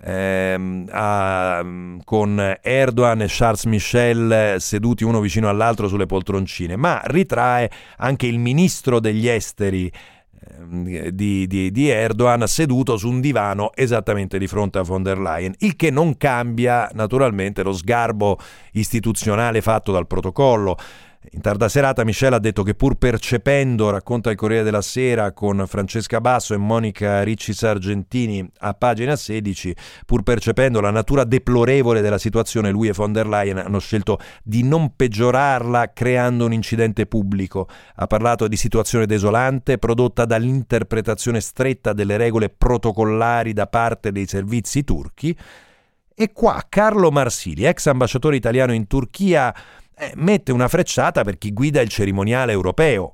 ehm, 0.00 0.88
a, 0.90 1.64
con 2.04 2.56
Erdogan 2.60 3.22
e 3.22 3.26
Charles 3.28 3.64
Michel 3.64 4.56
seduti 4.58 5.04
uno 5.04 5.20
vicino 5.20 5.48
all'altro 5.48 5.88
sulle 5.88 6.06
poltroncine, 6.06 6.76
ma 6.76 7.00
ritrae 7.04 7.70
anche 7.98 8.26
il 8.26 8.38
ministro 8.38 9.00
degli 9.00 9.28
esteri 9.28 9.90
di, 10.68 11.46
di, 11.46 11.70
di, 11.70 11.88
Erdogan 11.88 12.46
seduto 12.46 12.96
su 12.96 13.08
un 13.08 13.20
divano 13.20 13.72
esattamente 13.74 14.38
di 14.38 14.46
fronte 14.46 14.78
a 14.78 14.82
von 14.82 15.02
der 15.02 15.18
Leyen, 15.18 15.54
il 15.58 15.76
che 15.76 15.90
non 15.90 16.16
cambia 16.16 16.88
naturalmente 16.94 17.62
lo 17.62 17.72
sgarbo 17.72 18.38
istituzionale 18.72 19.60
fatto 19.60 19.92
dal 19.92 20.06
protocollo. 20.06 20.76
In 21.32 21.40
tarda 21.40 21.68
serata 21.68 22.04
Michel 22.04 22.32
ha 22.32 22.38
detto 22.38 22.62
che 22.62 22.74
pur 22.74 22.94
percependo, 22.94 23.90
racconta 23.90 24.30
il 24.30 24.36
Corriere 24.36 24.62
della 24.62 24.80
Sera 24.80 25.32
con 25.32 25.64
Francesca 25.66 26.20
Basso 26.20 26.54
e 26.54 26.58
Monica 26.58 27.22
Ricci 27.22 27.52
Sargentini 27.52 28.48
a 28.58 28.72
pagina 28.72 29.16
16, 29.16 29.74
pur 30.06 30.22
percependo 30.22 30.80
la 30.80 30.90
natura 30.90 31.24
deplorevole 31.24 32.02
della 32.02 32.18
situazione, 32.18 32.70
lui 32.70 32.86
e 32.86 32.92
von 32.92 33.12
der 33.12 33.26
Leyen 33.26 33.58
hanno 33.58 33.80
scelto 33.80 34.20
di 34.44 34.62
non 34.62 34.94
peggiorarla 34.94 35.92
creando 35.92 36.44
un 36.46 36.52
incidente 36.52 37.06
pubblico. 37.06 37.68
Ha 37.96 38.06
parlato 38.06 38.46
di 38.46 38.56
situazione 38.56 39.04
desolante 39.04 39.76
prodotta 39.76 40.24
dall'interpretazione 40.24 41.40
stretta 41.40 41.92
delle 41.92 42.16
regole 42.16 42.48
protocollari 42.48 43.52
da 43.52 43.66
parte 43.66 44.12
dei 44.12 44.26
servizi 44.26 44.84
turchi. 44.84 45.36
E 46.20 46.32
qua 46.32 46.64
Carlo 46.68 47.12
Marsili, 47.12 47.64
ex 47.64 47.86
ambasciatore 47.86 48.34
italiano 48.34 48.72
in 48.72 48.88
Turchia, 48.88 49.54
eh, 49.98 50.12
mette 50.16 50.52
una 50.52 50.68
frecciata 50.68 51.24
per 51.24 51.38
chi 51.38 51.52
guida 51.52 51.80
il 51.80 51.88
cerimoniale 51.88 52.52
europeo. 52.52 53.12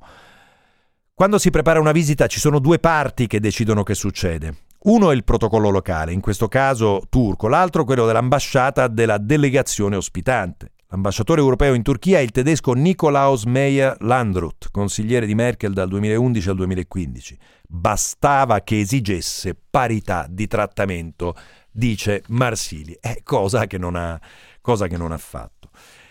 Quando 1.14 1.38
si 1.38 1.50
prepara 1.50 1.80
una 1.80 1.92
visita 1.92 2.26
ci 2.26 2.40
sono 2.40 2.58
due 2.58 2.78
parti 2.78 3.26
che 3.26 3.40
decidono 3.40 3.82
che 3.82 3.94
succede. 3.94 4.64
Uno 4.84 5.10
è 5.10 5.14
il 5.14 5.24
protocollo 5.24 5.70
locale, 5.70 6.12
in 6.12 6.20
questo 6.20 6.46
caso 6.46 7.02
turco, 7.08 7.48
l'altro 7.48 7.84
quello 7.84 8.04
dell'ambasciata 8.04 8.86
della 8.86 9.16
delegazione 9.16 9.96
ospitante. 9.96 10.72
L'ambasciatore 10.88 11.40
europeo 11.40 11.72
in 11.72 11.82
Turchia 11.82 12.18
è 12.18 12.20
il 12.20 12.30
tedesco 12.30 12.72
Nikolaus 12.72 13.44
Meyer 13.44 13.96
Landrut, 14.00 14.68
consigliere 14.70 15.24
di 15.24 15.34
Merkel 15.34 15.72
dal 15.72 15.88
2011 15.88 16.48
al 16.50 16.56
2015. 16.56 17.38
Bastava 17.66 18.60
che 18.60 18.78
esigesse 18.78 19.56
parità 19.70 20.26
di 20.28 20.46
trattamento, 20.46 21.34
dice 21.70 22.22
Marsili, 22.28 22.96
è 23.00 23.22
cosa 23.24 23.66
che 23.66 23.76
ha, 23.76 24.20
cosa 24.60 24.86
che 24.86 24.96
non 24.96 25.10
ha 25.10 25.18
fatto. 25.18 25.53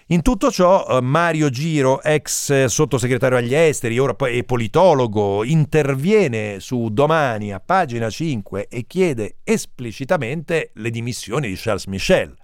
In 0.08 0.22
tutto 0.22 0.52
ciò, 0.52 0.86
eh, 0.86 1.02
Mario 1.02 1.50
Giro, 1.50 2.02
ex 2.02 2.66
sottosegretario 2.66 3.38
agli 3.38 3.56
esteri 3.56 3.98
ora 4.00 4.14
poi 4.14 4.44
politologo, 4.44 5.46
interviene 5.46 6.60
su 6.60 6.90
domani 6.92 7.54
a 7.54 7.62
pagina 7.62 8.10
5 8.10 8.68
e 8.68 8.86
chiede 8.86 9.38
esplicitamente 9.46 10.72
le 10.74 10.90
dimissioni 10.90 11.48
di 11.48 11.56
Charles 11.56 11.86
Michel. 11.86 12.36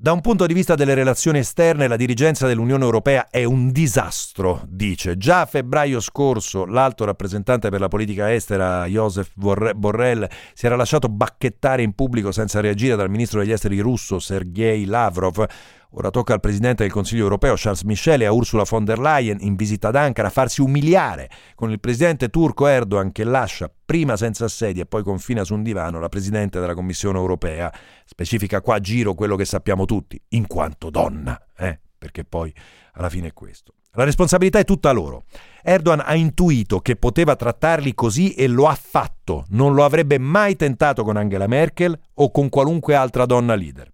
Da 0.00 0.12
un 0.12 0.20
punto 0.20 0.46
di 0.46 0.54
vista 0.54 0.76
delle 0.76 0.94
relazioni 0.94 1.40
esterne, 1.40 1.88
la 1.88 1.96
dirigenza 1.96 2.46
dell'Unione 2.46 2.84
Europea 2.84 3.28
è 3.30 3.42
un 3.42 3.72
disastro, 3.72 4.62
dice. 4.68 5.16
Già 5.16 5.40
a 5.40 5.46
febbraio 5.46 5.98
scorso 5.98 6.64
l'alto 6.64 7.04
rappresentante 7.04 7.68
per 7.68 7.80
la 7.80 7.88
politica 7.88 8.32
estera, 8.32 8.86
Joseph 8.86 9.32
Borrell, 9.34 10.24
si 10.54 10.66
era 10.66 10.76
lasciato 10.76 11.08
bacchettare 11.08 11.82
in 11.82 11.94
pubblico 11.94 12.30
senza 12.30 12.60
reagire 12.60 12.94
dal 12.94 13.10
ministro 13.10 13.40
degli 13.40 13.50
esteri 13.50 13.80
russo, 13.80 14.20
Sergei 14.20 14.84
Lavrov, 14.84 15.44
Ora 15.92 16.10
tocca 16.10 16.34
al 16.34 16.40
Presidente 16.40 16.82
del 16.82 16.92
Consiglio 16.92 17.22
europeo 17.22 17.54
Charles 17.56 17.80
Michel 17.82 18.20
e 18.20 18.26
a 18.26 18.32
Ursula 18.32 18.64
von 18.68 18.84
der 18.84 18.98
Leyen 18.98 19.38
in 19.40 19.54
visita 19.54 19.88
ad 19.88 19.96
Ankara 19.96 20.28
farsi 20.28 20.60
umiliare 20.60 21.30
con 21.54 21.70
il 21.70 21.80
Presidente 21.80 22.28
turco 22.28 22.66
Erdogan 22.66 23.10
che 23.10 23.24
lascia 23.24 23.72
prima 23.86 24.14
senza 24.14 24.48
sedia 24.48 24.82
e 24.82 24.86
poi 24.86 25.02
confina 25.02 25.44
su 25.44 25.54
un 25.54 25.62
divano 25.62 25.98
la 25.98 26.10
Presidente 26.10 26.60
della 26.60 26.74
Commissione 26.74 27.16
europea. 27.16 27.72
Specifica 28.04 28.60
qua 28.60 28.74
a 28.74 28.80
giro 28.80 29.14
quello 29.14 29.34
che 29.34 29.46
sappiamo 29.46 29.86
tutti, 29.86 30.20
in 30.30 30.46
quanto 30.46 30.90
donna, 30.90 31.40
eh? 31.56 31.78
perché 31.96 32.22
poi 32.22 32.52
alla 32.92 33.08
fine 33.08 33.28
è 33.28 33.32
questo. 33.32 33.72
La 33.92 34.04
responsabilità 34.04 34.58
è 34.58 34.64
tutta 34.64 34.92
loro. 34.92 35.24
Erdogan 35.62 36.02
ha 36.04 36.14
intuito 36.14 36.80
che 36.80 36.96
poteva 36.96 37.34
trattarli 37.34 37.94
così 37.94 38.34
e 38.34 38.46
lo 38.46 38.68
ha 38.68 38.78
fatto. 38.78 39.46
Non 39.48 39.72
lo 39.72 39.84
avrebbe 39.84 40.18
mai 40.18 40.54
tentato 40.54 41.02
con 41.02 41.16
Angela 41.16 41.46
Merkel 41.46 41.98
o 42.12 42.30
con 42.30 42.50
qualunque 42.50 42.94
altra 42.94 43.24
donna 43.24 43.54
leader 43.54 43.90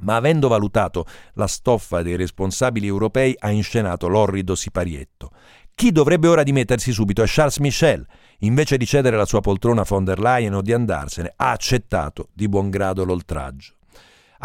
ma 0.00 0.16
avendo 0.16 0.48
valutato 0.48 1.06
la 1.34 1.46
stoffa 1.46 2.02
dei 2.02 2.16
responsabili 2.16 2.86
europei 2.86 3.34
ha 3.38 3.50
inscenato 3.50 4.08
l'orrido 4.08 4.54
siparietto. 4.54 5.30
Chi 5.74 5.92
dovrebbe 5.92 6.28
ora 6.28 6.42
dimettersi 6.42 6.90
subito 6.90 7.22
è 7.22 7.26
Charles 7.26 7.58
Michel. 7.58 8.06
Invece 8.40 8.76
di 8.76 8.86
cedere 8.86 9.16
la 9.16 9.26
sua 9.26 9.40
poltrona 9.40 9.82
a 9.82 9.86
von 9.86 10.04
der 10.04 10.18
Leyen 10.18 10.54
o 10.54 10.62
di 10.62 10.72
andarsene, 10.72 11.32
ha 11.36 11.50
accettato 11.50 12.28
di 12.32 12.48
buon 12.48 12.70
grado 12.70 13.04
l'oltraggio. 13.04 13.75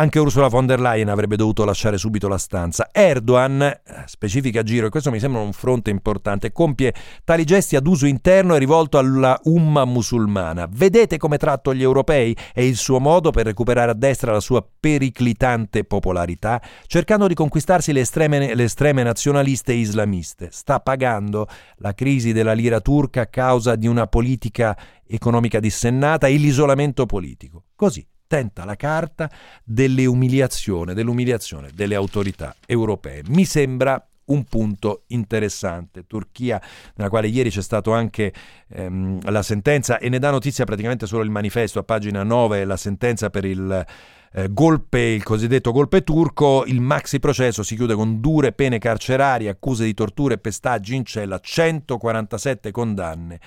Anche 0.01 0.17
Ursula 0.17 0.47
von 0.47 0.65
der 0.65 0.79
Leyen 0.79 1.09
avrebbe 1.09 1.35
dovuto 1.35 1.63
lasciare 1.63 1.99
subito 1.99 2.27
la 2.27 2.39
stanza. 2.39 2.89
Erdogan, 2.91 3.81
specifica 4.07 4.63
giro, 4.63 4.87
e 4.87 4.89
questo 4.89 5.11
mi 5.11 5.19
sembra 5.19 5.41
un 5.41 5.53
fronte 5.53 5.91
importante, 5.91 6.51
compie 6.51 6.91
tali 7.23 7.43
gesti 7.43 7.75
ad 7.75 7.85
uso 7.85 8.07
interno 8.07 8.55
e 8.55 8.57
rivolto 8.57 8.97
alla 8.97 9.39
umma 9.43 9.85
musulmana. 9.85 10.67
Vedete 10.67 11.19
come 11.19 11.37
tratto 11.37 11.71
gli 11.75 11.83
europei? 11.83 12.35
È 12.51 12.61
il 12.61 12.77
suo 12.77 12.99
modo 12.99 13.29
per 13.29 13.45
recuperare 13.45 13.91
a 13.91 13.93
destra 13.93 14.31
la 14.31 14.39
sua 14.39 14.67
periclitante 14.79 15.83
popolarità, 15.83 16.59
cercando 16.87 17.27
di 17.27 17.35
conquistarsi 17.35 17.93
le 17.93 17.99
estreme, 17.99 18.55
le 18.55 18.63
estreme 18.63 19.03
nazionaliste 19.03 19.71
islamiste. 19.71 20.47
Sta 20.49 20.79
pagando 20.79 21.47
la 21.75 21.93
crisi 21.93 22.33
della 22.33 22.53
lira 22.53 22.81
turca 22.81 23.21
a 23.21 23.27
causa 23.27 23.75
di 23.75 23.85
una 23.85 24.07
politica 24.07 24.75
economica 25.05 25.59
dissennata 25.59 26.25
e 26.25 26.37
l'isolamento 26.37 27.05
politico. 27.05 27.65
Così 27.75 28.03
tenta 28.31 28.63
la 28.63 28.77
carta 28.77 29.29
dell'umiliazione, 29.61 30.93
dell'umiliazione 30.93 31.69
delle 31.73 31.95
autorità 31.95 32.55
europee. 32.65 33.23
Mi 33.27 33.43
sembra 33.43 34.01
un 34.27 34.45
punto 34.45 35.03
interessante. 35.07 36.07
Turchia, 36.07 36.61
nella 36.95 37.09
quale 37.09 37.27
ieri 37.27 37.49
c'è 37.49 37.61
stata 37.61 37.93
anche 37.93 38.31
ehm, 38.69 39.29
la 39.29 39.43
sentenza, 39.43 39.99
e 39.99 40.07
ne 40.07 40.17
dà 40.17 40.31
notizia 40.31 40.63
praticamente 40.63 41.07
solo 41.07 41.23
il 41.23 41.29
manifesto, 41.29 41.79
a 41.79 41.83
pagina 41.83 42.23
9, 42.23 42.63
la 42.63 42.77
sentenza 42.77 43.29
per 43.29 43.43
il 43.43 43.85
eh, 44.31 44.47
golpe, 44.53 44.99
il 45.01 45.23
cosiddetto 45.23 45.73
golpe 45.73 46.01
turco, 46.05 46.63
il 46.65 46.79
maxi 46.79 47.19
processo 47.19 47.63
si 47.63 47.75
chiude 47.75 47.95
con 47.95 48.21
dure 48.21 48.53
pene 48.53 48.79
carcerarie, 48.79 49.49
accuse 49.49 49.83
di 49.83 49.93
torture 49.93 50.35
e 50.35 50.37
pestaggi 50.37 50.95
in 50.95 51.03
cella, 51.03 51.37
147 51.37 52.71
condanne 52.71 53.39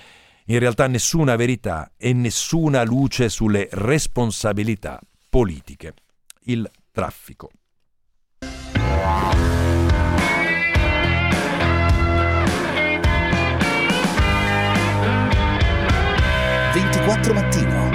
in 0.45 0.59
realtà 0.59 0.87
nessuna 0.87 1.35
verità 1.35 1.91
e 1.97 2.13
nessuna 2.13 2.83
luce 2.83 3.29
sulle 3.29 3.67
responsabilità 3.71 4.99
politiche. 5.29 5.93
Il 6.43 6.69
traffico. 6.91 7.49
24 16.73 17.33
mattino. 17.33 17.94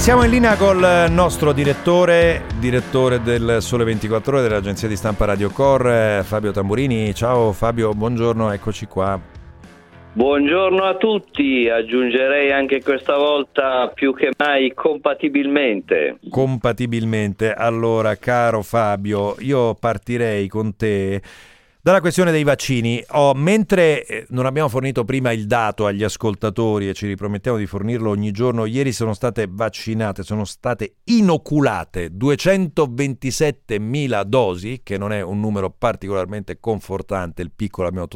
E 0.00 0.02
siamo 0.02 0.24
in 0.24 0.30
linea 0.30 0.56
col 0.56 1.10
nostro 1.10 1.52
direttore, 1.52 2.44
direttore 2.58 3.20
del 3.20 3.58
Sole 3.60 3.84
24 3.84 4.38
Ore 4.38 4.48
dell'agenzia 4.48 4.88
di 4.88 4.96
stampa 4.96 5.26
Radio 5.26 5.50
Core, 5.50 6.22
Fabio 6.24 6.52
Tamburini. 6.52 7.14
Ciao 7.14 7.52
Fabio, 7.52 7.92
buongiorno, 7.92 8.50
eccoci 8.50 8.86
qua. 8.86 9.20
Buongiorno 10.14 10.84
a 10.84 10.96
tutti, 10.96 11.68
aggiungerei 11.68 12.50
anche 12.50 12.82
questa 12.82 13.18
volta 13.18 13.92
più 13.94 14.14
che 14.14 14.30
mai 14.38 14.72
compatibilmente. 14.72 16.16
Compatibilmente, 16.30 17.52
allora 17.52 18.16
caro 18.16 18.62
Fabio, 18.62 19.36
io 19.40 19.74
partirei 19.74 20.48
con 20.48 20.76
te 20.76 21.20
dalla 21.82 22.00
questione 22.00 22.30
dei 22.30 22.44
vaccini, 22.44 23.02
oh, 23.12 23.32
mentre 23.34 24.04
eh, 24.04 24.26
non 24.30 24.44
abbiamo 24.44 24.68
fornito 24.68 25.04
prima 25.04 25.32
il 25.32 25.46
dato 25.46 25.86
agli 25.86 26.04
ascoltatori 26.04 26.88
e 26.88 26.94
ci 26.94 27.06
ripromettiamo 27.06 27.56
di 27.56 27.66
fornirlo 27.66 28.10
ogni 28.10 28.32
giorno, 28.32 28.66
ieri 28.66 28.92
sono 28.92 29.14
state 29.14 29.46
vaccinate, 29.48 30.22
sono 30.22 30.44
state 30.44 30.96
inoculate 31.04 32.08
227.000 32.08 34.22
dosi, 34.24 34.80
che 34.82 34.98
non 34.98 35.12
è 35.12 35.22
un 35.22 35.40
numero 35.40 35.70
particolarmente 35.70 36.60
confortante, 36.60 37.40
il 37.42 37.50
piccolo 37.50 37.88
abbiamo 37.88 38.06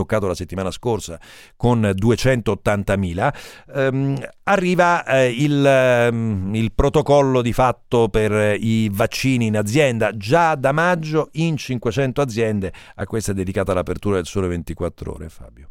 toccato 0.00 0.26
la 0.26 0.34
settimana 0.34 0.70
scorsa 0.70 1.18
con 1.56 1.82
280.000, 1.82 3.32
ehm, 3.74 4.16
arriva 4.44 5.04
eh, 5.04 5.28
il, 5.28 5.64
ehm, 5.64 6.54
il, 6.54 6.72
protocollo 6.74 7.42
di 7.42 7.52
fatto 7.52 8.08
per 8.08 8.56
i 8.58 8.88
vaccini 8.90 9.46
in 9.46 9.56
azienda. 9.56 10.16
Già 10.16 10.54
da 10.54 10.72
maggio 10.72 11.28
in 11.32 11.56
500 11.56 12.20
aziende, 12.20 12.72
a 12.96 13.04
questa 13.06 13.32
è 13.32 13.34
dedicata 13.34 13.74
l'apertura 13.74 14.16
del 14.16 14.26
Sole 14.26 14.48
24 14.48 15.12
Ore, 15.12 15.28
Fabio. 15.28 15.68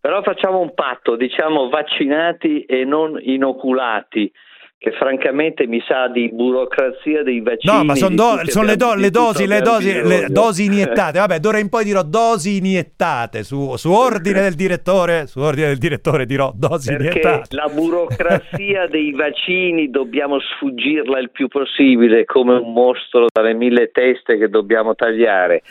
Però 0.00 0.22
facciamo 0.22 0.60
un 0.60 0.74
patto, 0.74 1.16
diciamo 1.16 1.68
vaccinati 1.68 2.62
e 2.64 2.84
non 2.84 3.18
inoculati 3.20 4.30
che 4.80 4.92
francamente 4.92 5.66
mi 5.66 5.82
sa 5.88 6.06
di 6.06 6.30
burocrazia 6.32 7.24
dei 7.24 7.40
vaccini. 7.40 7.76
No, 7.76 7.82
ma 7.82 7.96
sono 7.96 8.14
do- 8.14 8.40
son 8.44 8.64
le, 8.64 8.76
do- 8.76 8.94
le, 8.94 9.10
dosi, 9.10 9.44
le, 9.44 9.60
dosi, 9.60 9.92
le 9.92 10.26
dosi 10.28 10.64
iniettate. 10.66 11.18
Vabbè, 11.18 11.40
d'ora 11.40 11.58
in 11.58 11.68
poi 11.68 11.82
dirò 11.82 12.04
dosi 12.04 12.58
iniettate 12.58 13.42
su, 13.42 13.74
su 13.76 13.90
ordine 13.90 14.40
del 14.42 14.54
direttore. 14.54 15.26
Su 15.26 15.40
ordine 15.40 15.66
del 15.66 15.78
direttore 15.78 16.26
dirò 16.26 16.52
dosi 16.54 16.90
Perché 16.90 17.18
iniettate. 17.18 17.56
La 17.56 17.68
burocrazia 17.68 18.86
dei 18.90 19.10
vaccini 19.10 19.90
dobbiamo 19.90 20.38
sfuggirla 20.38 21.18
il 21.18 21.30
più 21.32 21.48
possibile, 21.48 22.24
come 22.24 22.54
un 22.54 22.72
mostro 22.72 23.26
dalle 23.32 23.54
mille 23.54 23.90
teste 23.90 24.38
che 24.38 24.48
dobbiamo 24.48 24.94
tagliare. 24.94 25.62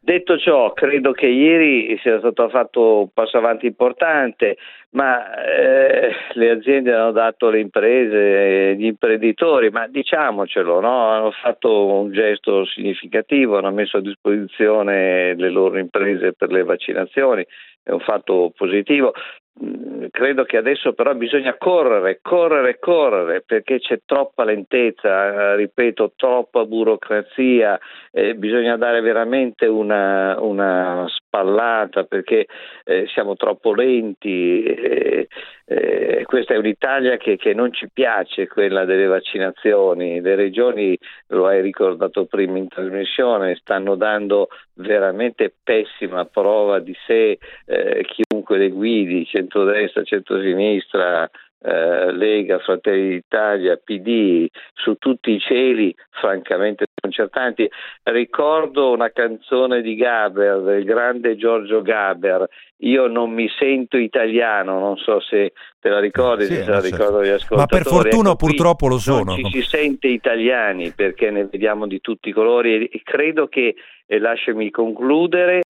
Detto 0.00 0.38
ciò, 0.38 0.72
credo 0.72 1.10
che 1.12 1.26
ieri 1.26 1.98
sia 2.00 2.18
stato 2.18 2.48
fatto 2.48 3.00
un 3.00 3.08
passo 3.12 3.36
avanti 3.36 3.66
importante, 3.66 4.56
ma 4.90 5.34
eh, 5.44 6.12
le 6.34 6.50
aziende 6.50 6.94
hanno 6.94 7.10
dato 7.10 7.50
le 7.50 7.60
imprese, 7.60 8.76
gli 8.76 8.86
imprenditori, 8.86 9.70
ma 9.70 9.88
diciamocelo, 9.88 10.80
no? 10.80 11.08
hanno 11.08 11.30
fatto 11.32 11.86
un 11.86 12.12
gesto 12.12 12.64
significativo, 12.64 13.58
hanno 13.58 13.72
messo 13.72 13.96
a 13.96 14.00
disposizione 14.00 15.34
le 15.34 15.50
loro 15.50 15.78
imprese 15.78 16.32
per 16.32 16.52
le 16.52 16.62
vaccinazioni, 16.62 17.44
è 17.82 17.90
un 17.90 18.00
fatto 18.00 18.52
positivo. 18.56 19.12
Mm, 19.60 20.06
credo 20.10 20.44
che 20.44 20.56
adesso 20.56 20.92
però 20.92 21.14
bisogna 21.14 21.56
correre, 21.58 22.20
correre, 22.22 22.78
correre 22.78 23.42
perché 23.44 23.80
c'è 23.80 24.00
troppa 24.04 24.44
lentezza, 24.44 25.52
eh, 25.52 25.56
ripeto, 25.56 26.12
troppa 26.14 26.64
burocrazia, 26.64 27.78
eh, 28.12 28.34
bisogna 28.36 28.76
dare 28.76 29.00
veramente 29.00 29.66
una, 29.66 30.40
una 30.40 31.06
spallata 31.08 32.04
perché 32.04 32.46
eh, 32.84 33.06
siamo 33.08 33.34
troppo 33.34 33.74
lenti. 33.74 34.62
Eh, 34.62 35.28
eh, 35.70 36.22
questa 36.24 36.54
è 36.54 36.56
un'Italia 36.56 37.18
che, 37.18 37.36
che, 37.36 37.52
non 37.52 37.72
ci 37.72 37.90
piace, 37.92 38.46
quella 38.46 38.84
delle 38.84 39.06
vaccinazioni. 39.06 40.20
Le 40.20 40.34
regioni, 40.34 40.96
lo 41.28 41.46
hai 41.46 41.60
ricordato 41.60 42.24
prima 42.24 42.56
in 42.56 42.68
trasmissione, 42.68 43.56
stanno 43.56 43.94
dando 43.94 44.48
veramente 44.74 45.52
pessima 45.62 46.24
prova 46.24 46.78
di 46.78 46.96
sé, 47.06 47.38
eh, 47.66 48.06
chiunque 48.38 48.58
le 48.58 48.70
guidi, 48.70 49.26
centrodestra, 49.26 50.04
centrosinistra, 50.04 51.28
eh, 51.60 52.12
Lega, 52.12 52.60
Fratelli 52.60 53.08
d'Italia, 53.10 53.76
PD, 53.76 54.46
su 54.74 54.94
tutti 54.94 55.32
i 55.32 55.40
cieli, 55.40 55.92
francamente 56.10 56.86
sconcertanti. 56.94 57.68
Ricordo 58.04 58.92
una 58.92 59.10
canzone 59.10 59.82
di 59.82 59.96
Gaber, 59.96 60.60
del 60.60 60.84
grande 60.84 61.36
Giorgio 61.36 61.82
Gaber, 61.82 62.46
Io 62.82 63.08
non 63.08 63.32
mi 63.32 63.48
sento 63.58 63.96
italiano, 63.96 64.78
non 64.78 64.96
so 64.98 65.18
se 65.18 65.52
te 65.80 65.88
la 65.88 65.98
ricordi, 65.98 66.44
sì, 66.44 66.54
se 66.54 66.70
la 66.70 66.80
certo. 66.80 66.96
ricordo 66.96 67.24
gli 67.24 67.28
ascoltatori. 67.28 67.58
Ma 67.58 67.66
per 67.66 67.82
fortuna 67.82 68.28
ecco, 68.30 68.36
purtroppo 68.36 68.86
lo 68.86 68.98
sono. 68.98 69.34
Non 69.34 69.50
ci 69.50 69.60
si 69.60 69.62
sente 69.62 70.06
italiani 70.06 70.92
perché 70.92 71.32
ne 71.32 71.46
vediamo 71.46 71.88
di 71.88 72.00
tutti 72.00 72.28
i 72.28 72.32
colori 72.32 72.86
e 72.86 73.00
credo 73.02 73.48
che, 73.48 73.74
e 74.06 74.18
lasciami 74.20 74.70
concludere, 74.70 75.62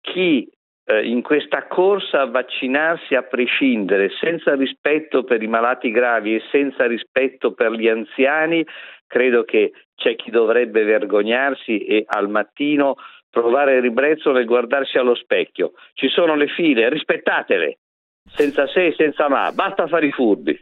chi 0.00 0.48
eh, 0.84 1.06
in 1.06 1.22
questa 1.22 1.66
corsa 1.66 2.22
a 2.22 2.26
vaccinarsi 2.26 3.14
a 3.14 3.22
prescindere, 3.22 4.10
senza 4.20 4.54
rispetto 4.54 5.24
per 5.24 5.42
i 5.42 5.46
malati 5.46 5.90
gravi 5.90 6.34
e 6.34 6.42
senza 6.50 6.86
rispetto 6.86 7.52
per 7.52 7.72
gli 7.72 7.88
anziani, 7.88 8.64
credo 9.06 9.44
che 9.44 9.72
c'è 9.94 10.16
chi 10.16 10.30
dovrebbe 10.30 10.82
vergognarsi 10.84 11.78
e 11.84 12.04
al 12.06 12.28
mattino 12.28 12.96
provare 13.30 13.76
il 13.76 13.82
ribrezzo 13.82 14.32
nel 14.32 14.44
guardarsi 14.44 14.98
allo 14.98 15.14
specchio. 15.14 15.72
Ci 15.94 16.08
sono 16.08 16.34
le 16.34 16.48
file, 16.48 16.88
rispettatele, 16.88 17.78
senza 18.34 18.66
se 18.66 18.86
e 18.86 18.94
senza 18.94 19.28
ma, 19.28 19.50
basta 19.52 19.86
fare 19.86 20.06
i 20.06 20.12
furbi. 20.12 20.58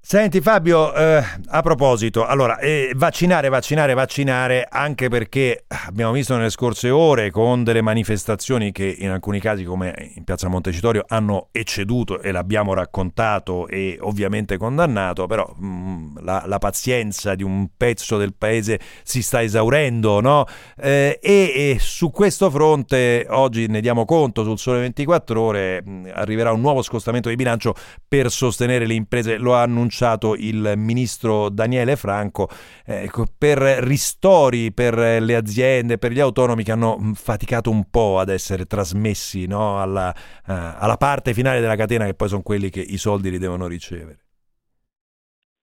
Senti 0.00 0.40
Fabio, 0.40 0.94
eh, 0.94 1.22
a 1.48 1.60
proposito, 1.60 2.24
allora, 2.24 2.58
eh, 2.60 2.92
vaccinare, 2.96 3.50
vaccinare, 3.50 3.92
vaccinare, 3.92 4.66
anche 4.70 5.10
perché 5.10 5.64
abbiamo 5.86 6.12
visto 6.12 6.34
nelle 6.34 6.48
scorse 6.48 6.88
ore 6.88 7.30
con 7.30 7.62
delle 7.62 7.82
manifestazioni 7.82 8.72
che 8.72 8.96
in 9.00 9.10
alcuni 9.10 9.38
casi, 9.38 9.64
come 9.64 10.12
in 10.14 10.24
Piazza 10.24 10.48
Montecitorio, 10.48 11.04
hanno 11.06 11.48
ecceduto 11.52 12.22
e 12.22 12.32
l'abbiamo 12.32 12.72
raccontato 12.72 13.66
e 13.66 13.98
ovviamente 14.00 14.56
condannato, 14.56 15.26
però 15.26 15.46
mh, 15.54 15.66
mm, 15.66 16.16
la, 16.22 16.44
la, 16.46 16.58
pazienza 16.58 17.34
di 17.34 17.42
un 17.42 17.68
pezzo 17.76 18.16
del 18.16 18.32
paese 18.32 18.80
si 19.02 19.20
sta 19.20 19.42
esaurendo, 19.42 20.20
no? 20.20 20.46
Eh, 20.78 21.18
e, 21.20 21.52
e, 21.54 21.76
su 21.80 22.10
questo 22.10 22.50
fronte 22.50 23.26
oggi 23.28 23.66
ne 23.66 23.82
diamo 23.82 24.06
conto 24.06 24.42
sul 24.42 24.58
Sole 24.58 24.78
24 24.80 25.38
Ore, 25.38 25.82
mh, 25.82 25.90
mm, 25.90 26.06
arriverà 26.14 26.50
un 26.50 26.62
nuovo 26.62 26.80
scostamento 26.80 27.28
di 27.28 27.36
bilancio 27.36 27.74
per 28.06 28.30
sostenere 28.30 28.86
le 28.86 28.94
imprese, 28.94 29.36
lo 29.36 29.54
ha 29.54 29.60
annunciato 29.60 29.87
annunciato 29.88 30.34
il 30.34 30.74
ministro 30.76 31.48
Daniele 31.48 31.96
Franco 31.96 32.48
eh, 32.86 33.08
per 33.38 33.58
ristori 33.58 34.72
per 34.72 34.94
le 34.96 35.34
aziende, 35.34 35.96
per 35.96 36.12
gli 36.12 36.20
autonomi 36.20 36.62
che 36.62 36.72
hanno 36.72 36.98
faticato 37.14 37.70
un 37.70 37.88
po' 37.90 38.18
ad 38.18 38.28
essere 38.28 38.64
trasmessi 38.64 39.46
no, 39.46 39.80
alla, 39.80 40.12
uh, 40.46 40.52
alla 40.78 40.96
parte 40.96 41.32
finale 41.32 41.60
della 41.60 41.76
catena 41.76 42.04
che 42.04 42.14
poi 42.14 42.28
sono 42.28 42.42
quelli 42.42 42.68
che 42.68 42.80
i 42.80 42.98
soldi 42.98 43.30
li 43.30 43.38
devono 43.38 43.66
ricevere. 43.66 44.18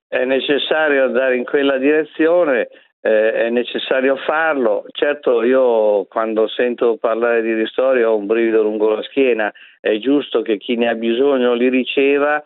È 0.08 0.24
necessario 0.26 1.06
andare 1.06 1.36
in 1.36 1.44
quella 1.44 1.78
direzione 1.78 2.68
eh, 3.06 3.34
è 3.34 3.50
necessario 3.52 4.16
farlo. 4.16 4.86
Certo, 4.92 5.44
io 5.44 6.06
quando 6.06 6.48
sento 6.48 6.98
parlare 6.98 7.44
di 7.44 7.54
ristori 7.54 8.02
ho 8.02 8.18
un 8.18 8.26
brivido 8.26 8.64
lungo 8.64 8.90
la 8.90 9.04
schiena, 9.04 9.54
è 9.80 9.98
giusto 10.00 10.42
che 10.42 10.58
chi 10.58 10.76
ne 10.76 10.90
ha 10.90 10.96
bisogno 10.96 11.54
li 11.54 11.70
riceva, 11.70 12.44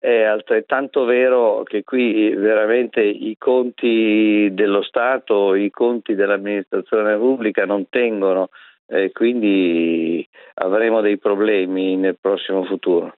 è 0.00 0.22
altrettanto 0.22 1.04
vero 1.04 1.62
che 1.62 1.84
qui 1.84 2.30
veramente 2.30 3.02
i 3.02 3.36
conti 3.38 4.48
dello 4.52 4.82
Stato, 4.82 5.54
i 5.54 5.68
conti 5.70 6.14
dell'amministrazione 6.14 7.18
pubblica 7.18 7.66
non 7.66 7.86
tengono 7.90 8.48
e 8.86 9.12
quindi 9.12 10.26
avremo 10.54 11.02
dei 11.02 11.18
problemi 11.18 11.96
nel 11.96 12.16
prossimo 12.18 12.64
futuro. 12.64 13.14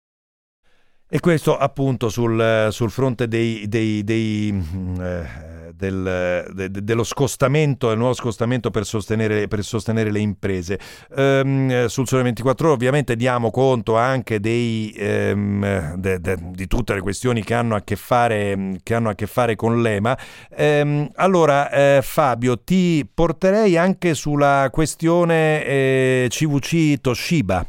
E 1.15 1.21
questo 1.21 1.59
appunto 1.59 2.09
sul, 2.09 2.69
sul 2.71 2.91
fronte 2.91 3.29
dei, 3.29 3.69
dei, 3.69 4.03
dei, 4.03 4.65
eh, 4.99 5.27
del, 5.75 6.51
de, 6.55 6.71
dello 6.71 7.05
scostamento, 7.05 7.89
del 7.89 7.99
nuovo 7.99 8.15
scostamento 8.15 8.71
per 8.71 8.87
sostenere, 8.87 9.47
per 9.47 9.63
sostenere 9.63 10.11
le 10.11 10.21
imprese. 10.21 10.81
Ehm, 11.15 11.85
sul 11.85 12.09
Sole 12.09 12.23
24 12.23 12.65
Ore 12.65 12.75
ovviamente 12.75 13.15
diamo 13.15 13.51
conto 13.51 13.99
anche 13.99 14.41
dei, 14.41 14.91
ehm, 14.97 15.97
de, 15.97 16.19
de, 16.19 16.39
di 16.41 16.67
tutte 16.67 16.95
le 16.95 17.03
questioni 17.03 17.45
che 17.45 17.53
hanno 17.53 17.75
a 17.75 17.83
che 17.83 17.97
fare, 17.97 18.79
a 18.83 19.15
che 19.15 19.27
fare 19.27 19.55
con 19.55 19.83
l'EMA. 19.83 20.17
Ehm, 20.57 21.11
allora 21.17 21.71
eh, 21.71 22.01
Fabio, 22.03 22.59
ti 22.59 23.07
porterei 23.13 23.77
anche 23.77 24.15
sulla 24.15 24.71
questione 24.73 25.63
eh, 25.63 26.27
CVC 26.31 27.03
Toshiba. 27.03 27.67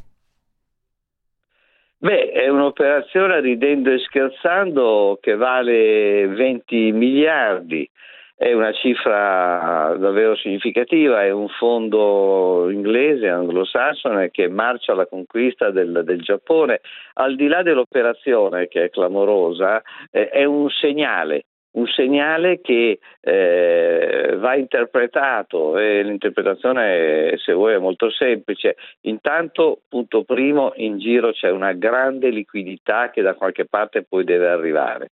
Beh, 2.03 2.31
è 2.31 2.49
un'operazione 2.49 3.39
ridendo 3.39 3.89
e 3.89 3.97
scherzando 3.99 5.17
che 5.21 5.37
vale 5.37 6.27
20 6.27 6.91
miliardi, 6.91 7.89
è 8.35 8.51
una 8.51 8.73
cifra 8.73 9.95
davvero 9.97 10.35
significativa, 10.35 11.23
è 11.23 11.29
un 11.29 11.47
fondo 11.47 12.69
inglese, 12.69 13.29
anglosassone, 13.29 14.31
che 14.31 14.49
marcia 14.49 14.91
alla 14.91 15.05
conquista 15.05 15.71
del, 15.71 16.01
del 16.03 16.21
Giappone. 16.21 16.81
Al 17.13 17.37
di 17.37 17.47
là 17.47 17.63
dell'operazione, 17.63 18.67
che 18.67 18.83
è 18.83 18.89
clamorosa, 18.89 19.81
eh, 20.11 20.27
è 20.27 20.43
un 20.43 20.69
segnale 20.71 21.45
un 21.73 21.87
segnale 21.87 22.61
che 22.61 22.99
eh, 23.21 24.35
va 24.37 24.55
interpretato 24.55 25.77
e 25.77 26.03
l'interpretazione 26.03 27.35
se 27.37 27.53
vuoi 27.53 27.73
è 27.73 27.77
molto 27.77 28.09
semplice. 28.11 28.75
Intanto, 29.01 29.81
punto 29.89 30.23
primo, 30.23 30.73
in 30.75 30.99
giro 30.99 31.31
c'è 31.31 31.49
una 31.49 31.73
grande 31.73 32.29
liquidità 32.29 33.09
che 33.09 33.21
da 33.21 33.33
qualche 33.33 33.65
parte 33.65 34.03
poi 34.03 34.23
deve 34.23 34.47
arrivare 34.49 35.11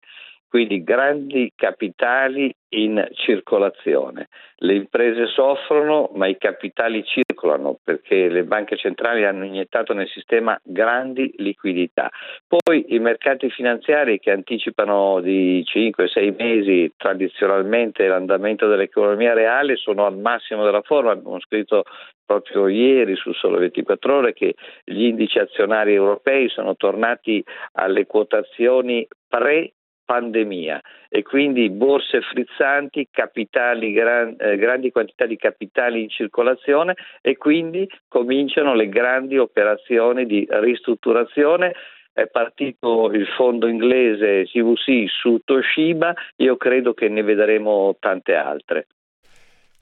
quindi 0.51 0.83
grandi 0.83 1.53
capitali 1.55 2.53
in 2.71 3.09
circolazione. 3.13 4.27
Le 4.57 4.75
imprese 4.75 5.27
soffrono, 5.27 6.11
ma 6.15 6.27
i 6.27 6.37
capitali 6.39 7.05
circolano 7.05 7.79
perché 7.83 8.29
le 8.29 8.43
banche 8.43 8.77
centrali 8.77 9.25
hanno 9.25 9.45
iniettato 9.45 9.93
nel 9.93 10.09
sistema 10.09 10.61
grandi 10.65 11.33
liquidità. 11.37 12.11
Poi 12.49 12.87
i 12.89 12.99
mercati 12.99 13.49
finanziari 13.49 14.19
che 14.19 14.33
anticipano 14.33 15.21
di 15.21 15.65
5-6 15.65 16.35
mesi 16.37 16.93
tradizionalmente 16.97 18.09
l'andamento 18.09 18.67
dell'economia 18.67 19.33
reale 19.33 19.77
sono 19.77 20.05
al 20.05 20.19
massimo 20.19 20.65
della 20.65 20.83
forma. 20.83 21.13
Abbiamo 21.13 21.39
scritto 21.39 21.85
proprio 22.27 22.67
ieri 22.67 23.15
su 23.15 23.33
Solo 23.33 23.59
24 23.59 24.17
ore 24.17 24.33
che 24.33 24.55
gli 24.85 25.05
indici 25.05 25.39
azionari 25.39 25.95
europei 25.95 26.49
sono 26.49 26.75
tornati 26.75 27.43
alle 27.73 28.07
quotazioni 28.07 29.07
pre 29.29 29.75
pandemia 30.11 30.81
e 31.09 31.23
quindi 31.23 31.71
borse 31.71 32.21
frizzanti, 32.21 33.07
capitali, 33.13 33.93
gran, 33.93 34.35
eh, 34.41 34.57
grandi 34.57 34.91
quantità 34.91 35.25
di 35.25 35.37
capitali 35.37 36.03
in 36.03 36.09
circolazione 36.09 36.97
e 37.21 37.37
quindi 37.37 37.89
cominciano 38.09 38.75
le 38.75 38.89
grandi 38.89 39.39
operazioni 39.39 40.27
di 40.27 40.45
ristrutturazione 40.51 41.75
è 42.13 42.27
partito 42.27 43.09
il 43.13 43.25
fondo 43.37 43.69
inglese 43.69 44.47
CVC 44.47 45.09
su 45.09 45.39
Toshiba, 45.45 46.13
io 46.39 46.57
credo 46.57 46.93
che 46.93 47.09
ne 47.09 47.23
vedremo 47.23 47.95
tante 48.01 48.35
altre. 48.35 48.89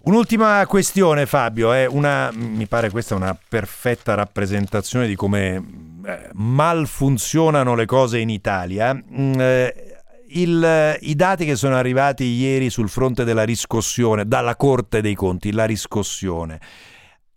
Un'ultima 0.01 0.65
questione 0.67 1.25
Fabio, 1.25 1.71
una, 1.91 2.31
mi 2.33 2.67
pare 2.67 2.91
questa 2.91 3.15
una 3.15 3.37
perfetta 3.49 4.15
rappresentazione 4.15 5.07
di 5.07 5.17
come 5.17 5.57
eh, 6.07 6.31
mal 6.35 6.87
funzionano 6.87 7.75
le 7.75 7.87
cose 7.87 8.19
in 8.19 8.31
Italia. 8.31 8.93
Il, 10.31 10.97
i 11.01 11.15
dati 11.15 11.45
che 11.45 11.57
sono 11.57 11.77
arrivati 11.77 12.25
ieri 12.25 12.71
sul 12.71 12.89
fronte 12.89 13.25
della 13.25 13.45
riscossione, 13.45 14.27
dalla 14.27 14.57
Corte 14.57 15.01
dei 15.01 15.15
Conti, 15.15 15.53
la 15.53 15.65
riscossione. 15.65 16.61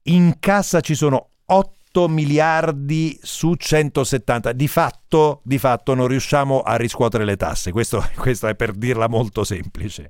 In 0.04 0.36
cassa 0.40 0.82
ci 0.82 0.96
sono 0.96 1.30
8 1.46 2.08
miliardi 2.08 3.18
su 3.22 3.56
170. 3.56 4.52
Di 4.54 4.68
fatto, 4.68 5.42
di 5.44 5.58
fatto 5.58 5.94
non 5.94 6.08
riusciamo 6.08 6.62
a 6.62 6.76
riscuotere 6.76 7.26
le 7.26 7.38
tasse. 7.38 7.72
Questo, 7.72 8.04
questo 8.18 8.48
è 8.48 8.56
per 8.56 8.74
dirla 8.74 9.08
molto 9.08 9.44
semplice. 9.44 10.10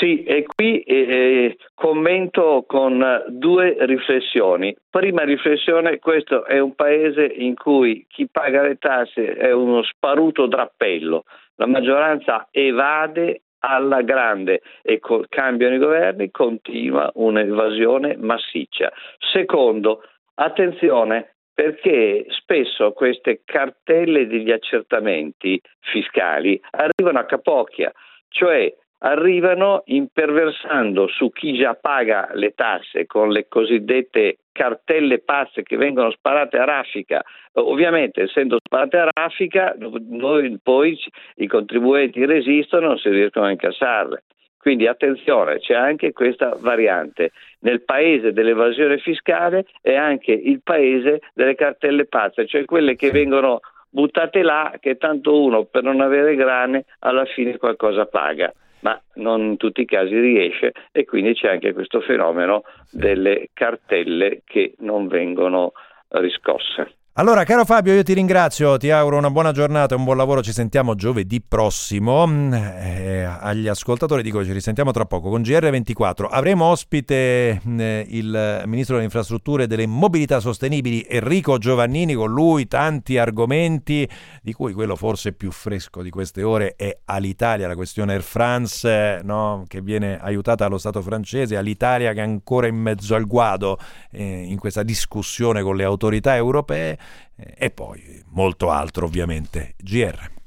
Sì, 0.00 0.22
e 0.22 0.46
qui 0.46 0.80
eh, 0.80 1.58
commento 1.74 2.64
con 2.66 3.22
due 3.28 3.76
riflessioni. 3.80 4.74
Prima 4.88 5.24
riflessione, 5.24 5.98
questo 5.98 6.46
è 6.46 6.58
un 6.58 6.74
paese 6.74 7.26
in 7.26 7.54
cui 7.54 8.06
chi 8.08 8.26
paga 8.26 8.62
le 8.62 8.76
tasse 8.76 9.34
è 9.34 9.52
uno 9.52 9.82
sparuto 9.82 10.46
drappello, 10.46 11.24
la 11.56 11.66
maggioranza 11.66 12.48
evade 12.50 13.42
alla 13.58 14.00
grande 14.00 14.62
e 14.80 15.00
co- 15.00 15.26
cambiano 15.28 15.74
i 15.74 15.78
governi, 15.78 16.30
continua 16.30 17.10
un'evasione 17.16 18.16
massiccia. 18.16 18.90
Secondo, 19.18 20.00
attenzione 20.36 21.34
perché 21.52 22.24
spesso 22.30 22.92
queste 22.92 23.42
cartelle 23.44 24.26
degli 24.26 24.50
accertamenti 24.50 25.60
fiscali 25.80 26.58
arrivano 26.70 27.18
a 27.18 27.24
capocchia, 27.24 27.92
cioè 28.30 28.72
arrivano 29.02 29.82
imperversando 29.86 31.06
su 31.08 31.30
chi 31.30 31.54
già 31.54 31.74
paga 31.74 32.30
le 32.34 32.52
tasse 32.54 33.06
con 33.06 33.30
le 33.30 33.46
cosiddette 33.48 34.38
cartelle 34.52 35.20
pazze 35.20 35.62
che 35.62 35.76
vengono 35.76 36.10
sparate 36.10 36.58
a 36.58 36.64
raffica. 36.64 37.22
Ovviamente, 37.54 38.22
essendo 38.22 38.58
sparate 38.62 38.98
a 38.98 39.10
raffica, 39.12 39.74
noi 40.08 40.58
poi 40.62 40.98
i 41.36 41.46
contribuenti 41.46 42.24
resistono 42.26 42.88
non 42.88 42.98
si 42.98 43.08
riescono 43.08 43.46
a 43.46 43.50
incassarle. 43.50 44.24
Quindi 44.58 44.86
attenzione, 44.86 45.58
c'è 45.58 45.74
anche 45.74 46.12
questa 46.12 46.54
variante. 46.60 47.30
Nel 47.60 47.82
paese 47.82 48.34
dell'evasione 48.34 48.98
fiscale 48.98 49.64
è 49.80 49.94
anche 49.94 50.32
il 50.32 50.60
paese 50.62 51.20
delle 51.32 51.54
cartelle 51.54 52.04
pazze, 52.04 52.46
cioè 52.46 52.66
quelle 52.66 52.94
che 52.96 53.10
vengono 53.10 53.60
buttate 53.88 54.42
là 54.42 54.74
che 54.78 54.98
tanto 54.98 55.42
uno 55.42 55.64
per 55.64 55.82
non 55.82 56.02
avere 56.02 56.34
grane 56.34 56.84
alla 56.98 57.24
fine 57.24 57.56
qualcosa 57.56 58.04
paga 58.04 58.52
ma 58.80 59.00
non 59.14 59.42
in 59.42 59.56
tutti 59.56 59.82
i 59.82 59.86
casi 59.86 60.18
riesce 60.18 60.72
e 60.92 61.04
quindi 61.04 61.34
c'è 61.34 61.48
anche 61.48 61.72
questo 61.72 62.00
fenomeno 62.00 62.62
delle 62.90 63.50
cartelle 63.52 64.42
che 64.44 64.74
non 64.78 65.06
vengono 65.08 65.72
riscosse. 66.08 66.99
Allora, 67.14 67.42
caro 67.42 67.64
Fabio, 67.64 67.92
io 67.92 68.04
ti 68.04 68.14
ringrazio, 68.14 68.76
ti 68.76 68.88
auguro 68.92 69.16
una 69.16 69.30
buona 69.30 69.50
giornata 69.50 69.96
e 69.96 69.98
un 69.98 70.04
buon 70.04 70.16
lavoro. 70.16 70.44
Ci 70.44 70.52
sentiamo 70.52 70.94
giovedì 70.94 71.42
prossimo. 71.42 72.24
Mm, 72.24 72.52
eh, 72.54 73.24
agli 73.24 73.66
ascoltatori 73.66 74.22
dico 74.22 74.44
ci 74.44 74.52
risentiamo 74.52 74.92
tra 74.92 75.04
poco 75.06 75.28
con 75.28 75.42
GR24. 75.42 76.28
Avremo 76.30 76.66
ospite 76.66 77.60
eh, 77.66 78.06
il 78.10 78.62
ministro 78.66 78.94
delle 78.94 79.06
infrastrutture 79.06 79.64
e 79.64 79.66
delle 79.66 79.88
mobilità 79.88 80.38
sostenibili 80.38 81.04
Enrico 81.06 81.58
Giovannini. 81.58 82.14
Con 82.14 82.30
lui 82.30 82.68
tanti 82.68 83.18
argomenti, 83.18 84.08
di 84.40 84.52
cui 84.52 84.72
quello 84.72 84.94
forse 84.94 85.32
più 85.32 85.50
fresco 85.50 86.02
di 86.02 86.10
queste 86.10 86.44
ore 86.44 86.74
è 86.76 86.96
all'Italia, 87.06 87.66
la 87.66 87.74
questione 87.74 88.12
Air 88.12 88.22
France, 88.22 88.88
eh, 88.88 89.20
no? 89.24 89.64
che 89.66 89.80
viene 89.80 90.16
aiutata 90.20 90.62
dallo 90.62 90.78
Stato 90.78 91.02
francese, 91.02 91.56
all'Italia 91.56 92.12
che 92.12 92.20
è 92.20 92.22
ancora 92.22 92.68
in 92.68 92.76
mezzo 92.76 93.16
al 93.16 93.26
guado 93.26 93.78
eh, 94.12 94.44
in 94.44 94.60
questa 94.60 94.84
discussione 94.84 95.60
con 95.60 95.74
le 95.74 95.82
autorità 95.82 96.36
europee 96.36 96.98
e 97.36 97.70
poi 97.70 98.22
molto 98.28 98.70
altro 98.70 99.06
ovviamente. 99.06 99.74
GR. 99.78 100.39